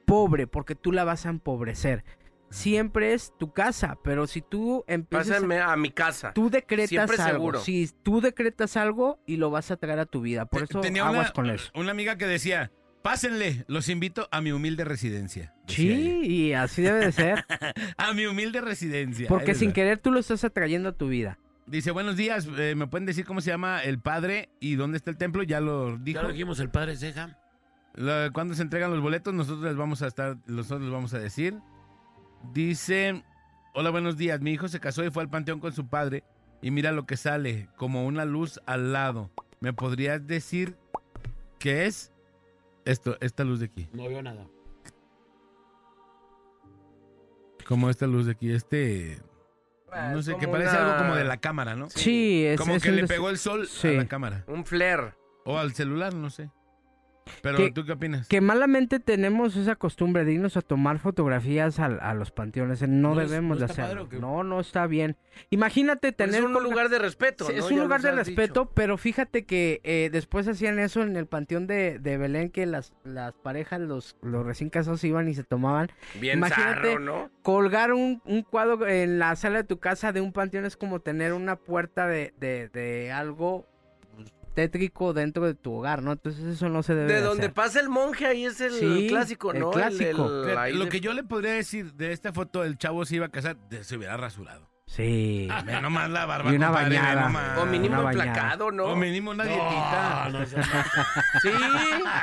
[0.06, 2.04] pobre porque tú la vas a empobrecer.
[2.50, 6.34] Siempre es tu casa, pero si tú empiezas Pásame a mi casa.
[6.34, 7.32] tú decretas Siempre algo.
[7.38, 7.60] seguro.
[7.60, 10.82] Si tú decretas algo y lo vas a traer a tu vida, por Te- eso
[10.82, 11.70] Tenía aguas una, con eso.
[11.76, 12.72] una amiga que decía,
[13.04, 15.54] pásenle, los invito a mi humilde residencia.
[15.68, 17.46] Sí, y así debe de ser.
[17.98, 19.28] A mi humilde residencia.
[19.28, 21.38] porque sin querer tú lo estás atrayendo a tu vida.
[21.68, 25.12] Dice, buenos días, eh, ¿me pueden decir cómo se llama el padre y dónde está
[25.12, 25.44] el templo?
[25.44, 26.20] Ya lo dijo.
[26.20, 27.38] Ya lo dijimos, el padre Ceja.
[28.34, 29.34] ¿Cuándo se entregan los boletos?
[29.36, 31.56] Nosotros les vamos a estar, nosotros les vamos a decir.
[32.54, 33.24] Dice,
[33.74, 34.42] hola, buenos días.
[34.42, 36.24] Mi hijo se casó y fue al panteón con su padre
[36.62, 39.30] y mira lo que sale, como una luz al lado.
[39.60, 40.78] ¿Me podrías decir
[41.60, 42.12] qué es?
[42.86, 43.90] Esto, esta luz de aquí.
[43.94, 44.48] No veo nada.
[47.68, 49.20] Como esta luz de aquí, este...
[49.92, 51.90] Ah, No sé, que parece una- algo como de la cámara, ¿no?
[51.90, 53.90] Sí, es, Como es que un le des- pegó el sol Sí.
[53.90, 54.44] a la cámara.
[54.48, 55.14] Un flare.
[55.46, 56.50] O al celular, no sé.
[57.42, 58.28] Pero, Que- ¿tú qué opinas?
[58.28, 62.82] Que malamente tenemos esa costumbre de irnos a tomar fotografías a, a los panteones.
[62.82, 64.08] No, ¿No es- debemos no de hacerlo.
[64.20, 65.16] No, no está bien.
[65.52, 67.60] Imagínate Pero tener es un lugar de respeto, Sí, ¿no?
[67.60, 68.72] Es un Ya lugar de respeto, dicho.
[68.74, 72.94] pero fíjate que eh, después hacían eso en el panteón de, de Belén, que las,
[73.04, 75.90] las parejas, los, los recién casados iban y se tomaban.
[76.20, 77.30] Bien Imagínate zarro, ¿no?
[77.42, 81.00] colgar un, un cuadro en la sala de tu casa de un panteón es como
[81.00, 83.66] tener una puerta de, de, de algo
[84.54, 86.12] tétrico dentro de tu hogar, ¿no?
[86.14, 87.54] Entonces eso no se debe De de donde hacer.
[87.54, 89.72] pasa el monje, ahí es el Sí, clásico, el ¿no?
[89.72, 90.44] clásico.
[90.46, 93.28] Que- ahí lo que yo le podría decir de esta foto, el chavo se iba
[93.28, 94.68] a casar, se hubiera rasurado.
[94.88, 95.48] Sí.
[95.66, 97.22] Ve nomás la barba, Y una compadre, bañada.
[97.22, 97.58] nomás.
[97.60, 98.26] O mínimo Una bañada.
[98.26, 98.86] emplacado, ¿no?
[98.86, 100.30] O mínimo una dietita.
[100.32, 100.56] No, no, se-
[101.44, 101.50] Sí.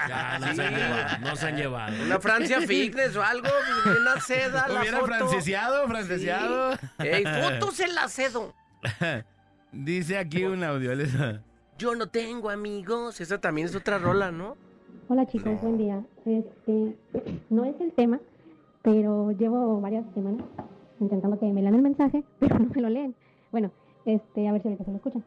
[0.09, 1.19] ya, no se han llevado.
[1.21, 2.03] No se han llevado.
[2.05, 3.49] Una Francia Fitness o algo,
[4.01, 5.07] una seda, la Hubiera foto.
[5.15, 6.73] franceseado, franceseado.
[6.99, 8.53] Ey, fotos en la cedo.
[9.73, 10.91] Dice aquí un audio.
[11.79, 13.21] Yo no tengo amigos.
[13.21, 14.57] Esa también es otra rola, ¿no?
[15.09, 16.03] Hola chicos, buen día.
[16.25, 16.97] Este,
[17.51, 18.19] no es el tema,
[18.81, 20.47] pero llevo varias semanas
[21.01, 23.15] intentando que me lean el mensaje, pero no me lo leen.
[23.53, 23.71] Bueno,
[24.07, 25.25] este, a ver si ahorita se lo escuchan.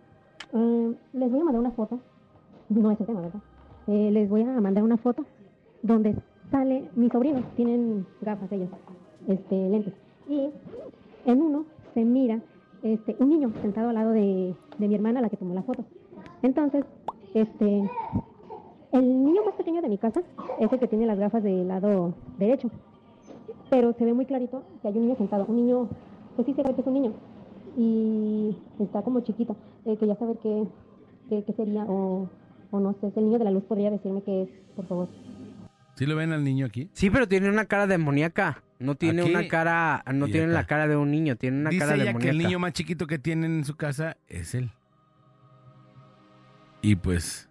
[0.52, 2.00] Ah, les voy a mandar una foto,
[2.70, 3.42] no es el tema, ¿verdad?
[3.86, 5.26] Eh, les voy a mandar una foto
[5.84, 6.16] donde
[6.50, 8.70] sale mis sobrinos, tienen gafas ellos,
[9.28, 9.94] este, lentes.
[10.28, 10.50] Y
[11.26, 12.42] en uno se mira
[12.82, 15.86] este, un niño sentado al lado de, de mi hermana, la que tomó la foto.
[16.42, 16.86] Entonces,
[17.34, 17.90] este,
[18.92, 20.22] el niño más pequeño de mi casa
[20.60, 22.70] es el que tiene las gafas del lado derecho.
[23.70, 25.46] Pero se ve muy clarito que hay un niño sentado.
[25.46, 25.90] Un niño,
[26.36, 27.14] pues sí se ve que es un niño.
[27.78, 29.56] Y está como chiquito.
[29.86, 30.64] Eh, quería saber qué,
[31.30, 32.28] qué, qué sería o,
[32.72, 33.12] o no sé.
[33.16, 35.08] El niño de la luz podría decirme qué es, por favor.
[35.96, 36.90] ¿Sí lo ven al niño aquí?
[36.94, 38.64] Sí, pero tiene una cara demoníaca.
[38.80, 40.54] No tiene Aquí una cara, no tiene acá.
[40.54, 42.24] la cara de un niño, tiene una Dice cara ella demoníaca.
[42.24, 44.72] que el niño más chiquito que tienen en su casa es él.
[46.82, 47.50] Y pues,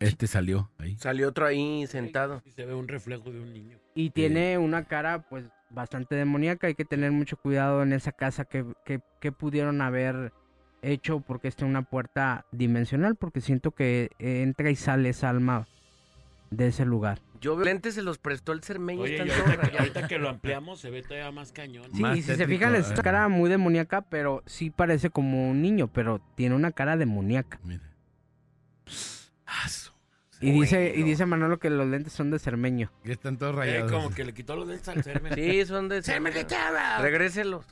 [0.00, 0.96] este salió ahí.
[0.96, 2.42] Salió otro ahí sentado.
[2.44, 3.78] Y se ve un reflejo de un niño.
[3.94, 6.66] Y tiene una cara, pues, bastante demoníaca.
[6.66, 10.32] Hay que tener mucho cuidado en esa casa que, que, que pudieron haber
[10.82, 13.16] hecho porque está una puerta dimensional.
[13.16, 15.66] Porque siento que entra y sale esa alma
[16.50, 17.20] de ese lugar.
[17.40, 19.02] Yo veo lentes se los prestó el cermeño.
[19.02, 21.88] Oye, y ahorita, que, ahorita que lo ampliamos se ve todavía más cañón.
[21.94, 22.94] Sí, Más y si se fijan, es eh.
[22.94, 27.60] una cara muy demoníaca, pero sí parece como un niño, pero tiene una cara demoníaca.
[27.62, 27.82] Mira.
[29.46, 29.90] Ah, su-
[30.40, 32.90] Y dice, y dice Manolo que los lentes son de cermeño.
[33.02, 33.90] que están todos Eh, rayados.
[33.92, 35.34] como que le quitó los dentes al serme.
[35.34, 36.02] Sí, son de...
[36.02, 36.98] ¡Se me quitaba!
[36.98, 37.64] Regréselos.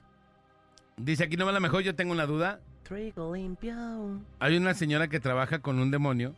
[0.96, 2.60] Dice aquí no me la mejor, yo tengo una duda.
[2.82, 4.20] Trigo limpio.
[4.38, 6.34] Hay una señora que trabaja con un demonio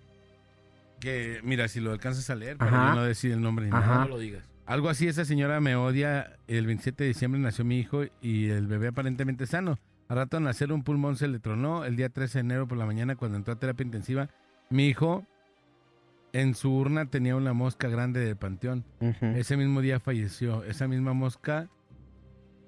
[1.01, 2.89] que, mira, si lo alcanzas a leer, para Ajá.
[2.95, 3.81] yo no decir el nombre ni Ajá.
[3.87, 3.99] nada.
[4.05, 4.45] No lo digas.
[4.67, 6.37] Algo así, esa señora me odia.
[6.47, 9.79] El 27 de diciembre nació mi hijo y el bebé aparentemente sano.
[10.09, 11.85] A rato de nacer un pulmón se le tronó.
[11.85, 14.29] El día 13 de enero por la mañana, cuando entró a terapia intensiva,
[14.71, 15.25] mi hijo
[16.33, 18.85] en su urna tenía una mosca grande del panteón.
[19.21, 20.65] Ese mismo día falleció.
[20.65, 21.69] Esa misma mosca,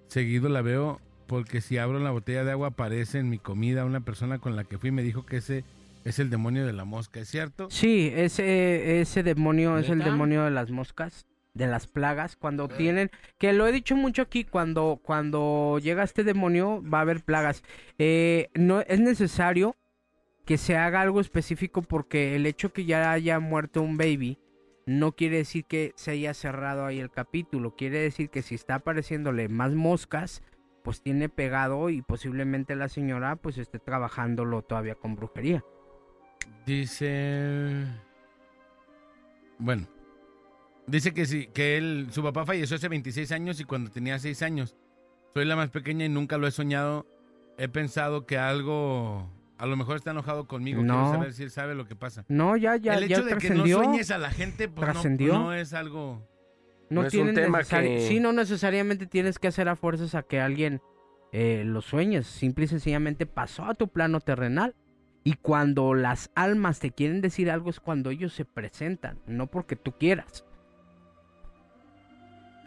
[0.08, 4.00] seguido la veo porque si abro la botella de agua aparece en mi comida una
[4.00, 5.64] persona con la que fui y me dijo que ese
[6.04, 7.68] es el demonio de la mosca, ¿es cierto?
[7.70, 12.36] Sí, ese, ese demonio es el demonio de las moscas, de las plagas.
[12.36, 17.02] Cuando tienen, que lo he dicho mucho aquí, cuando, cuando llega este demonio va a
[17.02, 17.62] haber plagas.
[17.98, 19.76] Eh, no es necesario
[20.44, 24.38] que se haga algo específico porque el hecho que ya haya muerto un baby
[24.86, 27.76] no quiere decir que se haya cerrado ahí el capítulo.
[27.76, 30.42] Quiere decir que si está apareciéndole más moscas,
[30.82, 35.64] pues tiene pegado y posiblemente la señora pues esté trabajándolo todavía con brujería.
[36.66, 37.86] Dice.
[39.58, 39.86] Bueno.
[40.86, 44.42] Dice que sí, que él, su papá falleció hace 26 años y cuando tenía 6
[44.42, 44.76] años.
[45.32, 47.06] Soy la más pequeña y nunca lo he soñado.
[47.58, 49.30] He pensado que algo.
[49.60, 50.82] A lo mejor está enojado conmigo.
[50.82, 50.94] No.
[50.94, 52.24] Quiero saber si él sabe lo que pasa.
[52.28, 55.38] No, ya, ya, el ya hecho de que no sueñes a la gente, pues no,
[55.38, 56.26] no es algo.
[56.88, 60.22] No, No es un tema que- Sí, no necesariamente tienes que hacer a fuerzas a
[60.22, 60.80] que alguien
[61.32, 62.26] eh, lo sueñes.
[62.26, 64.74] Simple y sencillamente pasó a tu plano terrenal.
[65.22, 69.76] Y cuando las almas te quieren decir algo es cuando ellos se presentan, no porque
[69.76, 70.44] tú quieras.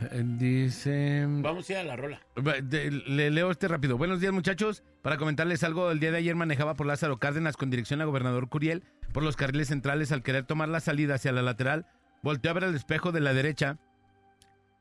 [0.02, 1.26] Eh, Dice.
[1.28, 2.22] Vamos a ir a la rola.
[2.36, 3.98] Le leo este rápido.
[3.98, 4.84] Buenos días, muchachos.
[5.02, 8.50] Para comentarles algo, el día de ayer manejaba por Lázaro Cárdenas con dirección a Gobernador
[8.50, 8.84] Curiel
[9.14, 11.86] por los carriles centrales al querer tomar la salida hacia la lateral.
[12.24, 13.78] Volteé a ver el espejo de la derecha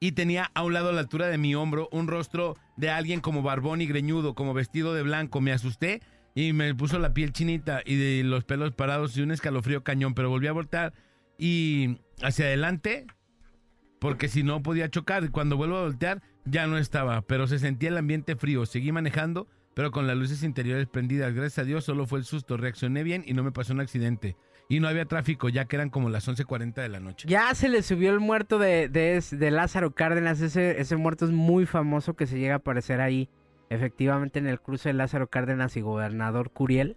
[0.01, 3.21] y tenía a un lado a la altura de mi hombro un rostro de alguien
[3.21, 5.41] como barbón y greñudo, como vestido de blanco.
[5.41, 6.03] Me asusté
[6.35, 10.15] y me puso la piel chinita y de los pelos parados y un escalofrío cañón,
[10.15, 10.93] pero volví a voltear
[11.39, 13.07] y hacia adelante
[14.03, 15.31] porque si no podía chocar.
[15.31, 18.67] Cuando vuelvo a voltear, ya no estaba, pero se sentía el ambiente frío.
[18.67, 21.33] Seguí manejando, pero con las luces interiores prendidas.
[21.33, 22.57] Gracias a Dios, solo fue el susto.
[22.57, 24.37] Reaccioné bien y no me pasó un accidente.
[24.69, 27.29] Y no había tráfico, ya que eran como las 11.40 de la noche.
[27.29, 30.41] Ya se le subió el muerto de, de, Lázaro Cárdenas.
[30.41, 33.29] Ese, ese muerto es muy famoso que se llega a aparecer ahí,
[33.71, 36.97] efectivamente, en el cruce de Lázaro Cárdenas y Gobernador Curiel.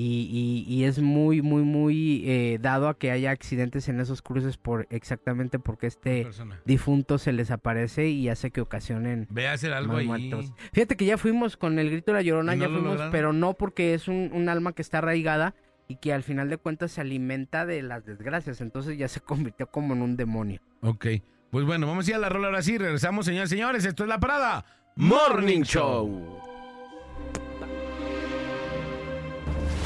[0.00, 4.22] Y, y- y es muy, muy, muy eh, dado a que haya accidentes en esos
[4.22, 6.60] cruces por exactamente porque este persona.
[6.64, 10.06] difunto se les aparece y hace que ocasionen Ve a hacer algo ahí.
[10.06, 10.52] muertos.
[10.72, 12.90] Fíjate que ya fuimos con el grito de la llorona, ¿Y no ya lo fuimos,
[12.92, 13.12] lograron?
[13.12, 15.54] pero no porque es un, un alma que está arraigada
[15.88, 18.60] y que al final de cuentas se alimenta de las desgracias.
[18.60, 20.60] Entonces ya se convirtió como en un demonio.
[20.82, 21.06] Ok.
[21.50, 22.78] Pues bueno, vamos a ir a la rola ahora sí.
[22.78, 23.84] Regresamos, señores y señores.
[23.84, 26.47] Esto es La Parada Morning Show.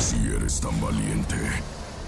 [0.02, 1.36] Si eres tan valiente,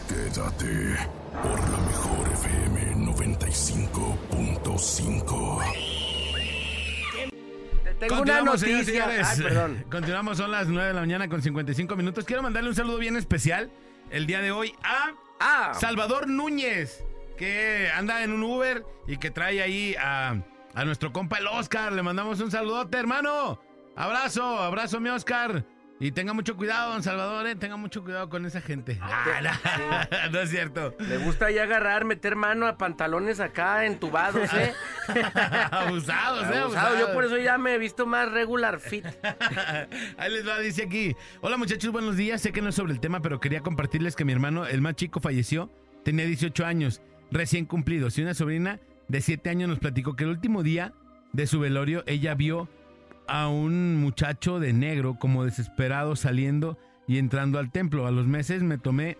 [0.08, 0.96] quédate
[1.42, 5.62] por la mejor FM 95.5.
[8.00, 8.84] Tengo una noticia.
[8.84, 9.28] señores.
[9.30, 9.84] Ay, perdón.
[9.90, 12.24] Continuamos, son las 9 de la mañana con 55 minutos.
[12.24, 13.70] Quiero mandarle un saludo bien especial
[14.10, 17.04] el día de hoy a Ah, Salvador Núñez,
[17.36, 20.34] que anda en un Uber y que trae ahí a,
[20.74, 21.92] a nuestro compa el Oscar.
[21.92, 23.60] Le mandamos un saludote, hermano.
[23.96, 25.64] Abrazo, abrazo, mi Oscar.
[26.00, 27.54] Y tenga mucho cuidado, don Salvador, ¿eh?
[27.54, 28.98] tenga mucho cuidado con esa gente.
[29.00, 29.40] Ah,
[30.24, 30.94] no, no es cierto.
[30.98, 34.72] le gusta ahí agarrar, meter mano a pantalones acá entubados, ¿eh?
[35.70, 36.58] abusados, ¿eh?
[36.58, 36.64] Abusado.
[36.64, 36.98] Abusados.
[36.98, 39.06] Yo por eso ya me he visto más regular fit.
[40.18, 41.14] Ahí les va, dice aquí.
[41.40, 42.40] Hola muchachos, buenos días.
[42.40, 44.96] Sé que no es sobre el tema, pero quería compartirles que mi hermano, el más
[44.96, 45.70] chico, falleció.
[46.02, 48.18] Tenía 18 años, recién cumplidos.
[48.18, 50.92] Y una sobrina de 7 años nos platicó que el último día
[51.32, 52.68] de su velorio ella vio
[53.26, 58.06] a un muchacho de negro como desesperado saliendo y entrando al templo.
[58.06, 59.18] A los meses me tomé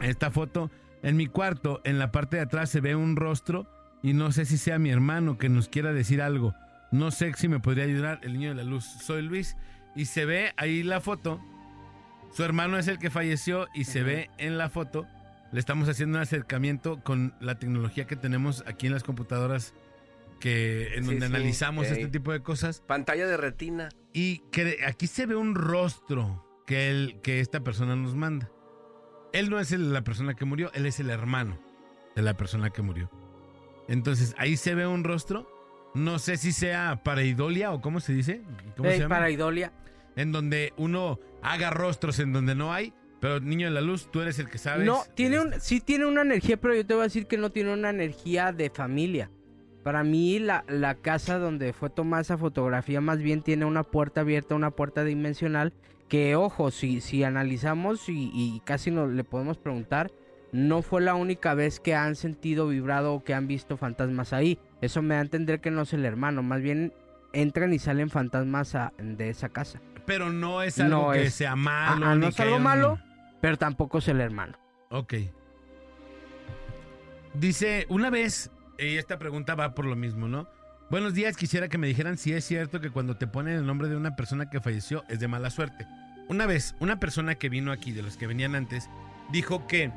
[0.00, 0.70] esta foto
[1.02, 1.80] en mi cuarto.
[1.84, 3.66] En la parte de atrás se ve un rostro
[4.02, 6.54] y no sé si sea mi hermano que nos quiera decir algo.
[6.90, 8.84] No sé si me podría ayudar el niño de la luz.
[8.84, 9.56] Soy Luis
[9.94, 11.40] y se ve ahí la foto.
[12.32, 15.06] Su hermano es el que falleció y se ve en la foto.
[15.52, 19.74] Le estamos haciendo un acercamiento con la tecnología que tenemos aquí en las computadoras
[20.40, 22.82] que en Sí, donde sí, analizamos este tipo de cosas.
[22.86, 23.88] Pantalla de retina.
[24.12, 28.50] Y que aquí se ve un rostro que, él, que esta persona nos manda.
[29.32, 31.58] Él no es el- la persona que murió, él es el hermano
[32.16, 33.10] de la persona que murió.
[33.88, 35.48] Entonces, ahí se ve un rostro.
[35.94, 38.42] No sé si sea pareidolia o cómo se dice.
[38.76, 39.16] ¿Cómo Ey, se llama?
[39.16, 39.72] Paraidolia.
[40.16, 42.92] En donde uno haga rostros en donde no hay.
[43.20, 44.86] Pero niño de la luz, tú eres el que sabes.
[44.86, 47.50] No, tiene un, sí tiene una energía, pero yo te voy a decir que no
[47.50, 49.30] tiene una energía de familia.
[49.88, 54.20] Para mí, la, la casa donde fue tomada esa fotografía más bien tiene una puerta
[54.20, 55.72] abierta, una puerta dimensional,
[56.10, 60.10] que ojo, si, si analizamos y, y casi no le podemos preguntar,
[60.52, 64.58] no fue la única vez que han sentido vibrado o que han visto fantasmas ahí.
[64.82, 66.92] Eso me da a entender que no es el hermano, más bien
[67.32, 69.80] entran y salen fantasmas a- de esa casa.
[70.04, 72.04] Pero no es algo No que es- sea malo.
[72.04, 72.98] Ah, ni no es algo un- malo,
[73.40, 74.58] pero tampoco es el hermano.
[74.90, 75.14] Ok.
[77.32, 80.48] Dice, una vez, y esta pregunta va por lo mismo, ¿no?
[80.90, 83.88] Buenos días, quisiera que me dijeran si es cierto que cuando te ponen el nombre
[83.88, 85.86] de una persona que falleció es de mala suerte.
[86.28, 88.88] Una vez, una persona que vino aquí, de los que venían antes,
[89.30, 89.92] dijo que,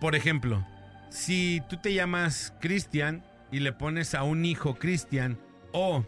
[0.00, 0.66] por ejemplo,
[1.10, 5.38] si tú te llamas Cristian y le pones a un hijo Cristian,
[5.72, 6.04] o,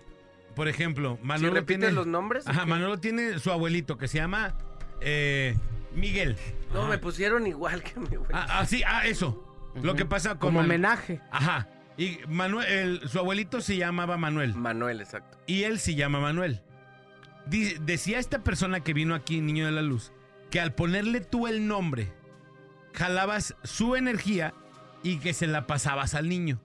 [0.55, 1.94] por ejemplo, Manolo repites tiene...
[1.94, 2.70] los nombres, Ajá, qué?
[2.70, 4.55] Manolo tiene su abuelito que se llama
[5.01, 5.55] eh,
[5.94, 6.36] Miguel.
[6.72, 8.30] No, me pusieron igual que mi güey.
[8.32, 9.44] Ah, ah, sí, ah, eso.
[9.82, 11.20] Lo que pasa con Como homenaje.
[11.30, 11.68] Ajá.
[11.99, 14.55] Y Manuel, el- su abuelito se llamaba Manuel.
[14.55, 15.36] Manuel, exacto.
[15.46, 16.62] Y él se llama Manuel.
[17.46, 20.12] Decía esta persona que vino aquí, Niño de la Luz,
[20.51, 22.12] que al ponerle tú el nombre,
[22.94, 24.55] jalabas su energía
[25.03, 26.61] y que se la pasabas al niño.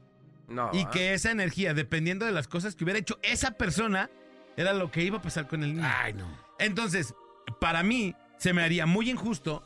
[0.48, 0.70] No.
[0.74, 4.10] Y que esa energía, dependiendo de las cosas que hubiera hecho esa persona,
[4.58, 5.90] era lo que iba a pasar con el niño.
[6.02, 6.28] Ay, no.
[6.60, 7.16] Entonces,
[7.60, 9.64] para mí, se me haría muy injusto,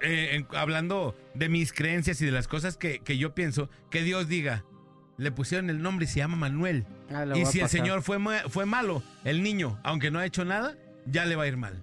[0.00, 4.02] eh, en- hablando de mis creencias y de las cosas que, que yo pienso, que
[4.02, 4.64] Dios diga,
[5.16, 6.86] le pusieron el nombre y se llama Manuel.
[7.12, 7.68] Ah, y a si el.
[7.68, 8.18] Señor fue,
[8.48, 10.76] fue malo, el niño, aunque no ha hecho nada,
[11.06, 11.82] ya le va a ir mal.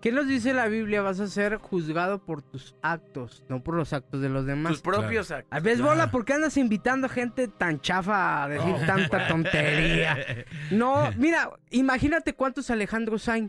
[0.00, 1.00] ¿Qué nos dice la Biblia?
[1.00, 4.72] Vas a ser juzgado por tus actos, no por los actos de los demás.
[4.72, 5.46] Tus propios actos.
[5.56, 5.84] A Claro.
[5.84, 8.84] bola, ¿por qué andas invitando gente tan chafa a decir Oh.
[8.86, 10.16] tanta tontería?
[10.72, 13.48] No, mira, imagínate cuántos Alejandros hay.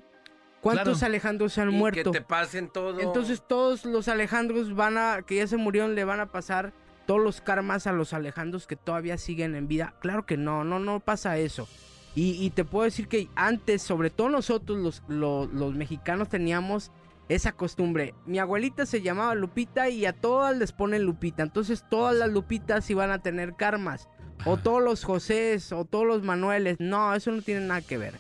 [0.64, 1.11] ¿Cuántos Claro.
[1.11, 2.11] Alejandros han Y muerto?
[2.11, 2.99] Que te pasen todo.
[2.99, 6.74] Entonces todos los Alejandros van a, que ya se murieron, le van a pasar
[7.05, 9.93] todos los karmas a los Alejandros que todavía siguen en vida.
[9.99, 11.68] Claro que no, no, no pasa eso.
[12.16, 16.91] Y, y te puedo decir que antes, sobre todo nosotros los, los, los mexicanos teníamos
[17.28, 18.14] esa costumbre.
[18.26, 21.43] Mi abuelita se llamaba Lupita y a todas les ponen Lupita.
[21.43, 24.07] Entonces todas las Lupitas iban a tener karmas.
[24.45, 26.78] O todos los Josés o todos los Manueles.
[26.80, 28.14] No, eso no tiene nada que ver.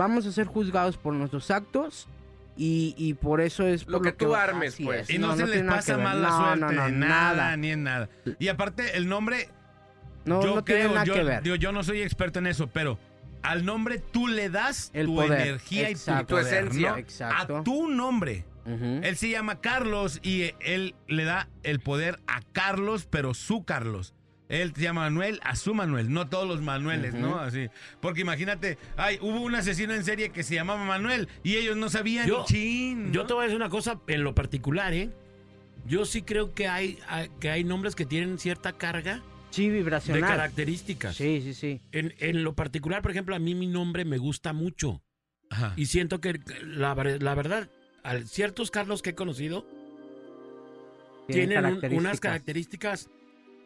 [0.00, 2.08] Vamos a ser juzgados por nuestros actos.
[2.56, 5.08] Y, y por eso es Lo que tú armes, pues.
[5.08, 5.14] es.
[5.14, 6.04] Y no, se les nada pasa que ver.
[6.04, 8.08] mal la No, suerte no, no, en nada, ni en nada.
[8.38, 9.48] Y aparte, el nombre,
[10.24, 11.42] No, yo no tiene creo, nada yo, que ver.
[11.42, 12.98] digo, yo no soy experto en eso, pero
[13.42, 16.90] al nombre tú le das El tu poder, energía y tu, poder, esencia.
[16.92, 16.96] ¿no?
[16.98, 17.56] Exacto.
[17.58, 18.44] A tu nombre.
[18.66, 19.00] Ujú.
[19.02, 24.12] Él se llama Carlos y él le da el poder a Carlos, pero su Carlos.
[24.50, 27.38] Él se llama Manuel a su Manuel, no todos los Manueles, ¿no?
[27.38, 27.68] Así.
[28.00, 31.88] Porque imagínate, ay, hubo un asesino en serie que se llamaba Manuel y ellos no
[31.88, 33.12] sabían Yo- chin.
[33.12, 35.08] Yo te voy a decir una cosa en lo particular, ¿eh?
[35.86, 36.98] Yo sí creo que hay,
[37.40, 40.28] que hay nombres que tienen cierta carga Sí, de vibracional.
[40.28, 41.16] características.
[41.16, 41.80] Sí, sí, sí.
[41.92, 45.00] En, en lo particular, por ejemplo, a mí mi nombre me gusta mucho.
[45.48, 45.72] Ajá.
[45.76, 47.68] Y siento que la, la verdad,
[48.02, 49.64] al ciertos Carlos que he conocido
[51.28, 53.08] tienen un- unas características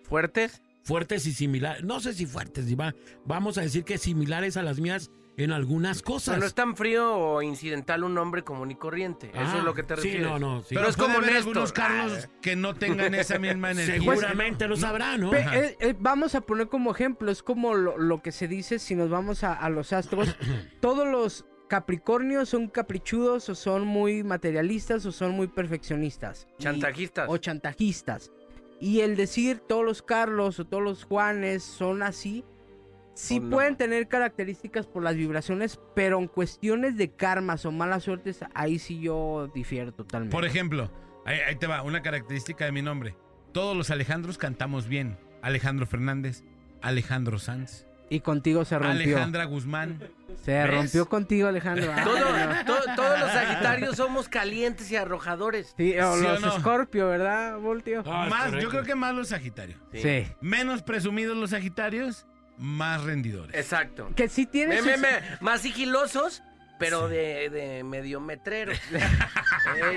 [0.04, 0.60] ¿Fuertes?
[0.84, 1.82] Fuertes y similares.
[1.84, 5.50] No sé si fuertes, y va- vamos a decir que similares a las mías en
[5.50, 6.38] algunas cosas.
[6.38, 9.30] no es tan frío o incidental un nombre común y corriente.
[9.30, 10.28] Eso Ah, es lo que te sí, refieres.
[10.28, 10.68] no, no, sí.
[10.70, 13.98] Pero no es como haber algunos Carlos que no tengan esa misma energía.
[13.98, 15.34] Seguramente lo sabrá, ¿no?
[15.34, 18.94] Eh, eh, vamos a poner como ejemplo, es como lo, lo que se dice si
[18.94, 20.36] nos vamos a, a los astros.
[20.80, 26.46] Todos los Capricornios son caprichudos o son muy materialistas o son muy perfeccionistas.
[26.58, 27.26] Y- Chantajistas.
[27.28, 28.30] o chantajistas.
[28.80, 32.44] Y el decir todos los Carlos o todos los Juanes son así,
[33.14, 33.50] sí no.
[33.50, 38.78] pueden tener características por las vibraciones, pero en cuestiones de karmas o malas suertes, ahí
[38.78, 40.34] sí yo difiero totalmente.
[40.34, 40.90] Por ejemplo,
[41.24, 43.16] ahí, ahí te va, una característica de mi nombre.
[43.52, 45.16] Todos los Alejandros cantamos bien.
[45.42, 46.42] Alejandro Fernández,
[46.82, 49.16] Alejandro Sanz, y contigo se rompió.
[49.16, 49.98] Alejandra Guzmán.
[50.42, 50.70] Se ¿Ves?
[50.70, 51.92] rompió contigo, Alejandro.
[51.96, 52.64] Ah, Todo- no.
[52.64, 55.74] to- todos los Sagitarios somos calientes y arrojadores.
[55.76, 56.58] Sí, o ¿Sí o los no?
[56.60, 58.02] Scorpio, ¿verdad, Voltio?
[58.04, 59.80] Más, yo creo que más los Sagitarios.
[59.92, 60.26] Sí.
[60.40, 62.26] Menos presumidos los Sagitarios,
[62.58, 63.54] más rendidores.
[63.56, 64.10] Exacto.
[64.14, 66.42] Que sí me, sus- más sigilosos,
[66.84, 68.72] pero de, de medio metrero.
[68.92, 69.96] Ey,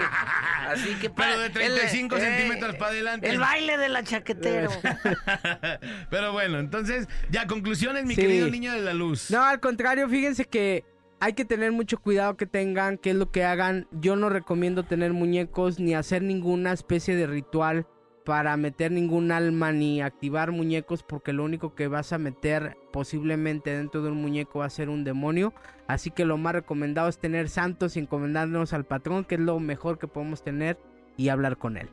[0.67, 3.29] así que Pero de 35 el- centímetros eh, para adelante.
[3.29, 4.69] El baile de la chaquetero.
[6.09, 8.21] Pero bueno, entonces, ya conclusiones, mi Sí.
[8.21, 9.29] querido niño de la luz.
[9.31, 10.83] No, al contrario, fíjense que
[11.19, 13.87] hay que tener mucho cuidado que tengan, qué es lo que hagan.
[13.91, 17.87] Yo no recomiendo tener muñecos ni hacer ninguna especie de ritual
[18.27, 23.69] para meter ningún alma ni activar muñecos porque lo único que vas a meter posiblemente
[23.69, 25.53] dentro de un muñeco va a ser un demonio.
[25.87, 29.57] Así que lo más recomendado es tener santos y encomendarnos al patrón, que es lo
[29.61, 30.77] mejor que podemos tener
[31.15, 31.87] y hablar con él.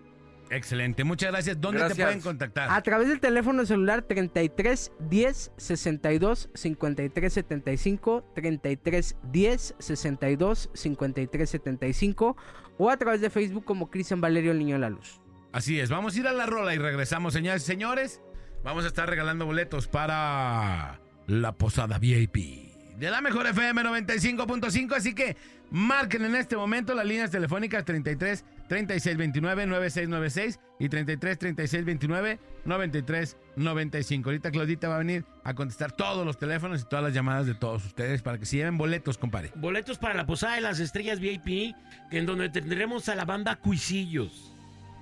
[0.51, 1.61] Excelente, muchas gracias.
[1.61, 1.99] ¿Dónde Gracias.
[1.99, 2.69] te pueden contactar?
[2.69, 12.37] A través del teléfono celular 33 10 62 53 75, 33 10 62 53 75
[12.77, 15.21] o a través de Facebook como Cristian Valerio el Niño de la Luz.
[15.55, 18.21] Así es, vamos a ir a la rola y regresamos, señores y señores.
[18.65, 20.99] Vamos a estar regalando boletos para
[21.29, 24.97] la posada VIP de la mejor FM 95.5.
[24.97, 25.37] Así que
[25.71, 34.29] marquen en este momento las líneas telefónicas 33 3629 9696 y 33 3629 9395.
[34.29, 37.55] Ahorita Claudita va a venir a contestar todos los teléfonos y todas las llamadas de
[37.55, 39.53] todos ustedes para que se lleven boletos, compadre.
[39.55, 41.75] Boletos para la Posada de las Estrellas VIP,
[42.11, 44.54] en donde tendremos a la banda Cuisillos,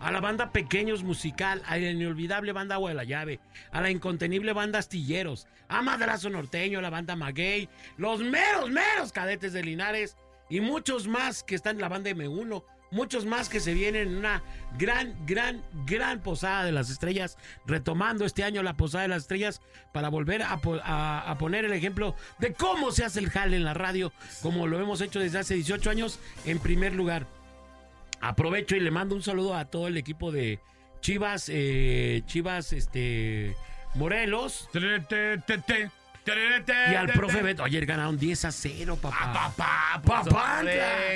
[0.02, 3.40] a la banda Pequeños Musical, a la inolvidable banda Agua de la Llave,
[3.70, 9.12] a la incontenible banda Astilleros, a Madrazo Norteño, a la banda Maguey, los meros, meros
[9.12, 10.16] cadetes de Linares
[10.50, 14.16] y muchos más que están en la banda M1, muchos más que se vienen en
[14.18, 14.42] una
[14.78, 19.62] gran, gran, gran posada de las estrellas, retomando este año la posada de las estrellas
[19.92, 23.56] para volver a, po- a- a poner el ejemplo de cómo se hace el jale
[23.56, 27.26] en la radio, como lo hemos hecho desde hace 18 años, en primer lugar.
[28.22, 30.60] Aprovecho y le mando un saludo a todo el equipo de
[31.00, 33.56] Chivas, eh, Chivas, este,
[33.96, 34.68] Morelos.
[36.24, 39.52] Y al profe Beto, ayer ganaron 10 a 0, papá.
[39.56, 40.60] Papá, papá.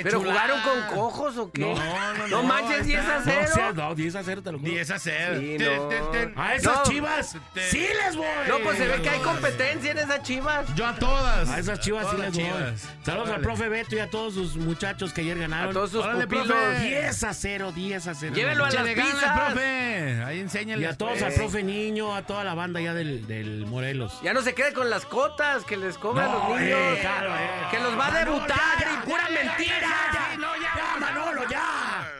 [0.03, 1.61] ¿Pero jugaron con cojos o qué?
[1.61, 3.41] No, no, No manches, 10 a 0.
[3.47, 4.69] No, sea- no, 10 a 0 te lo juro.
[4.71, 5.39] 10 a 0.
[5.39, 6.41] Sí, no.
[6.41, 6.83] A esas No.
[6.83, 7.37] chivas,
[7.69, 8.27] sí les voy.
[8.49, 10.75] No, pues se ve que hay competencia en esas chivas.
[10.75, 11.49] Yo a todas.
[11.49, 12.43] A esas chivas sí Todas les voy.
[12.53, 12.81] chivas.
[13.05, 13.43] Saludos al Órale.
[13.43, 15.69] profe Beto y a todos sus muchachos que ayer ganaron.
[15.69, 16.47] A todos sus Órale, pupilos.
[16.47, 16.79] profe.
[16.81, 18.35] 10 a 0, 10 a 0.
[18.35, 19.39] Llévenlo a las pizzas.
[19.51, 20.23] profe.
[20.25, 20.81] Ahí enséñale.
[20.81, 24.19] Y a todos, al profe Niño, a toda la banda ya del, del Morelos.
[24.21, 26.79] Ya no se quede con las cotas que les cobran No, los niños.
[26.79, 27.67] eh, claro, eh.
[27.69, 29.79] Que los va a debutar ya, ya, y pura ya, ya, mentira.
[29.79, 32.11] ya, ya, no, ya, ya, Manolo, ya.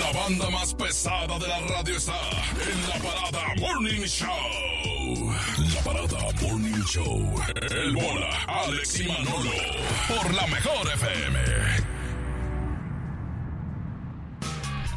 [0.00, 2.12] La banda más pesada de la radio está
[2.60, 5.32] en la parada Morning Show.
[5.74, 7.40] La parada Morning Show.
[7.70, 9.52] El bola, Alex y Manolo.
[10.08, 11.93] Por la mejor FM.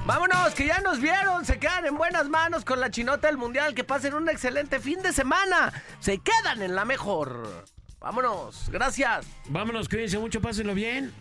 [0.07, 1.43] Vámonos, que ya nos vieron.
[1.43, 3.75] Se quedan en buenas manos con la chinota del mundial.
[3.75, 5.73] Que pasen un excelente fin de semana.
[5.99, 7.65] Se quedan en la mejor.
[7.99, 9.25] Vámonos, gracias.
[9.49, 11.11] Vámonos, cuídense mucho, pásenlo bien.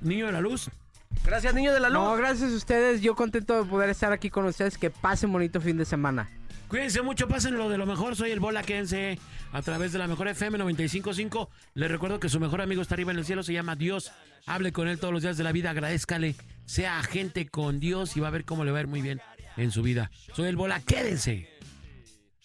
[0.00, 0.70] Niño de la luz.
[1.24, 1.98] Gracias, niño de la luz.
[1.98, 3.00] No, gracias a ustedes.
[3.00, 4.78] Yo contento de poder estar aquí con ustedes.
[4.78, 6.30] Que pasen bonito fin de semana.
[6.68, 8.16] Cuídense mucho, pásenlo de lo mejor.
[8.16, 9.18] Soy el Bola, quédense
[9.52, 11.48] a través de la mejor FM 95.5.
[11.74, 14.12] Les recuerdo que su mejor amigo está arriba en el cielo, se llama Dios.
[14.46, 16.34] Hable con él todos los días de la vida, agradezcale.
[16.64, 19.20] Sea agente con Dios y va a ver cómo le va a ir muy bien
[19.56, 20.10] en su vida.
[20.34, 21.48] Soy el Bola, quédense.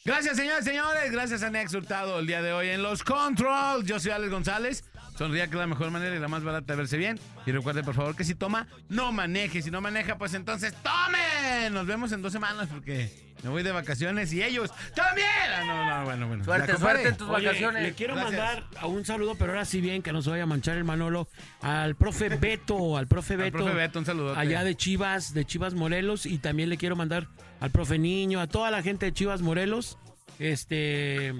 [0.06, 1.12] Gracias, señores, señores.
[1.12, 3.88] Gracias a Nex Hurtado el día de hoy en los Controls.
[3.88, 4.84] Yo soy Alex González.
[5.22, 7.20] Sonría que es la mejor manera y la más barata de verse bien.
[7.46, 9.62] Y recuerde, por favor, que si toma, no maneje.
[9.62, 11.70] Si no maneja, pues entonces tome.
[11.70, 13.12] Nos vemos en dos semanas porque
[13.44, 15.28] me voy de vacaciones y ellos también.
[15.56, 16.44] Ah, no, no, bueno, bueno.
[16.44, 17.84] Suerte, suerte en tus Oye, vacaciones.
[17.84, 18.36] Le quiero Gracias.
[18.36, 20.86] mandar a un saludo, pero ahora sí bien, que no se vaya a manchar el
[20.86, 21.28] Manolo,
[21.62, 23.58] al profe Beto, al profe Al Beto.
[23.60, 24.40] profe Beto, un saludote.
[24.40, 27.28] Allá de Chivas, de Chivas Morelos, y también le quiero mandar
[27.60, 30.00] al profe Niño, a toda la gente de Chivas Morelos,
[30.40, 31.36] este,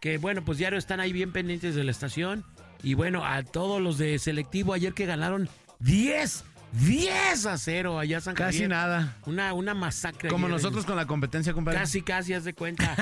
[0.00, 2.42] que bueno, pues diario están ahí bien pendientes de la estación,
[2.82, 5.48] y bueno, a todos los de selectivo ayer que ganaron
[5.80, 8.70] 10, 10 a 0 allá San Casi Javier.
[8.70, 9.16] nada.
[9.26, 10.28] Una, una masacre.
[10.28, 11.78] Como en- nosotros con la competencia, compadre.
[11.78, 12.94] Casi, casi, haz de cuenta.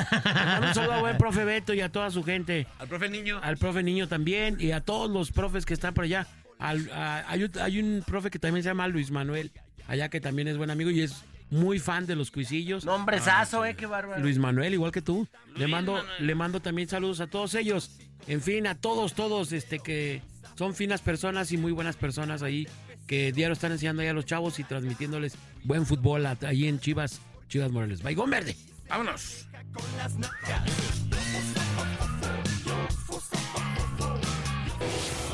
[0.66, 2.66] Un saludo a buen profe Beto y a toda su gente.
[2.78, 3.40] Al profe niño.
[3.42, 6.26] Al profe Niño también y a todos los profes que están por allá.
[6.58, 9.50] Al- a- hay, un- hay un profe que también se llama Luis Manuel,
[9.88, 12.84] allá que también es buen amigo y es muy fan de los cuisillos.
[12.84, 14.20] Nombrezazo, eh, qué bárbaro.
[14.22, 15.28] Luis Manuel, igual que tú.
[15.56, 17.90] Le mando, le mando también saludos a todos ellos.
[18.26, 20.22] En fin, a todos, todos, este que
[20.56, 22.66] son finas personas y muy buenas personas ahí,
[23.06, 26.80] que diario están enseñando ahí a los chavos y transmitiéndoles buen fútbol a- ahí en
[26.80, 28.02] Chivas, Chivas Moreles.
[28.02, 28.56] Baigón Verde.
[28.88, 29.46] Vámonos.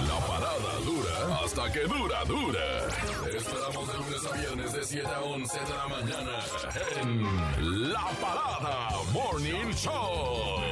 [0.06, 2.88] La parada dura hasta que dura, dura.
[3.30, 6.38] Te esperamos de lunes a viernes de 7 a 11 de la mañana
[7.00, 10.71] en La Parada Morning Show.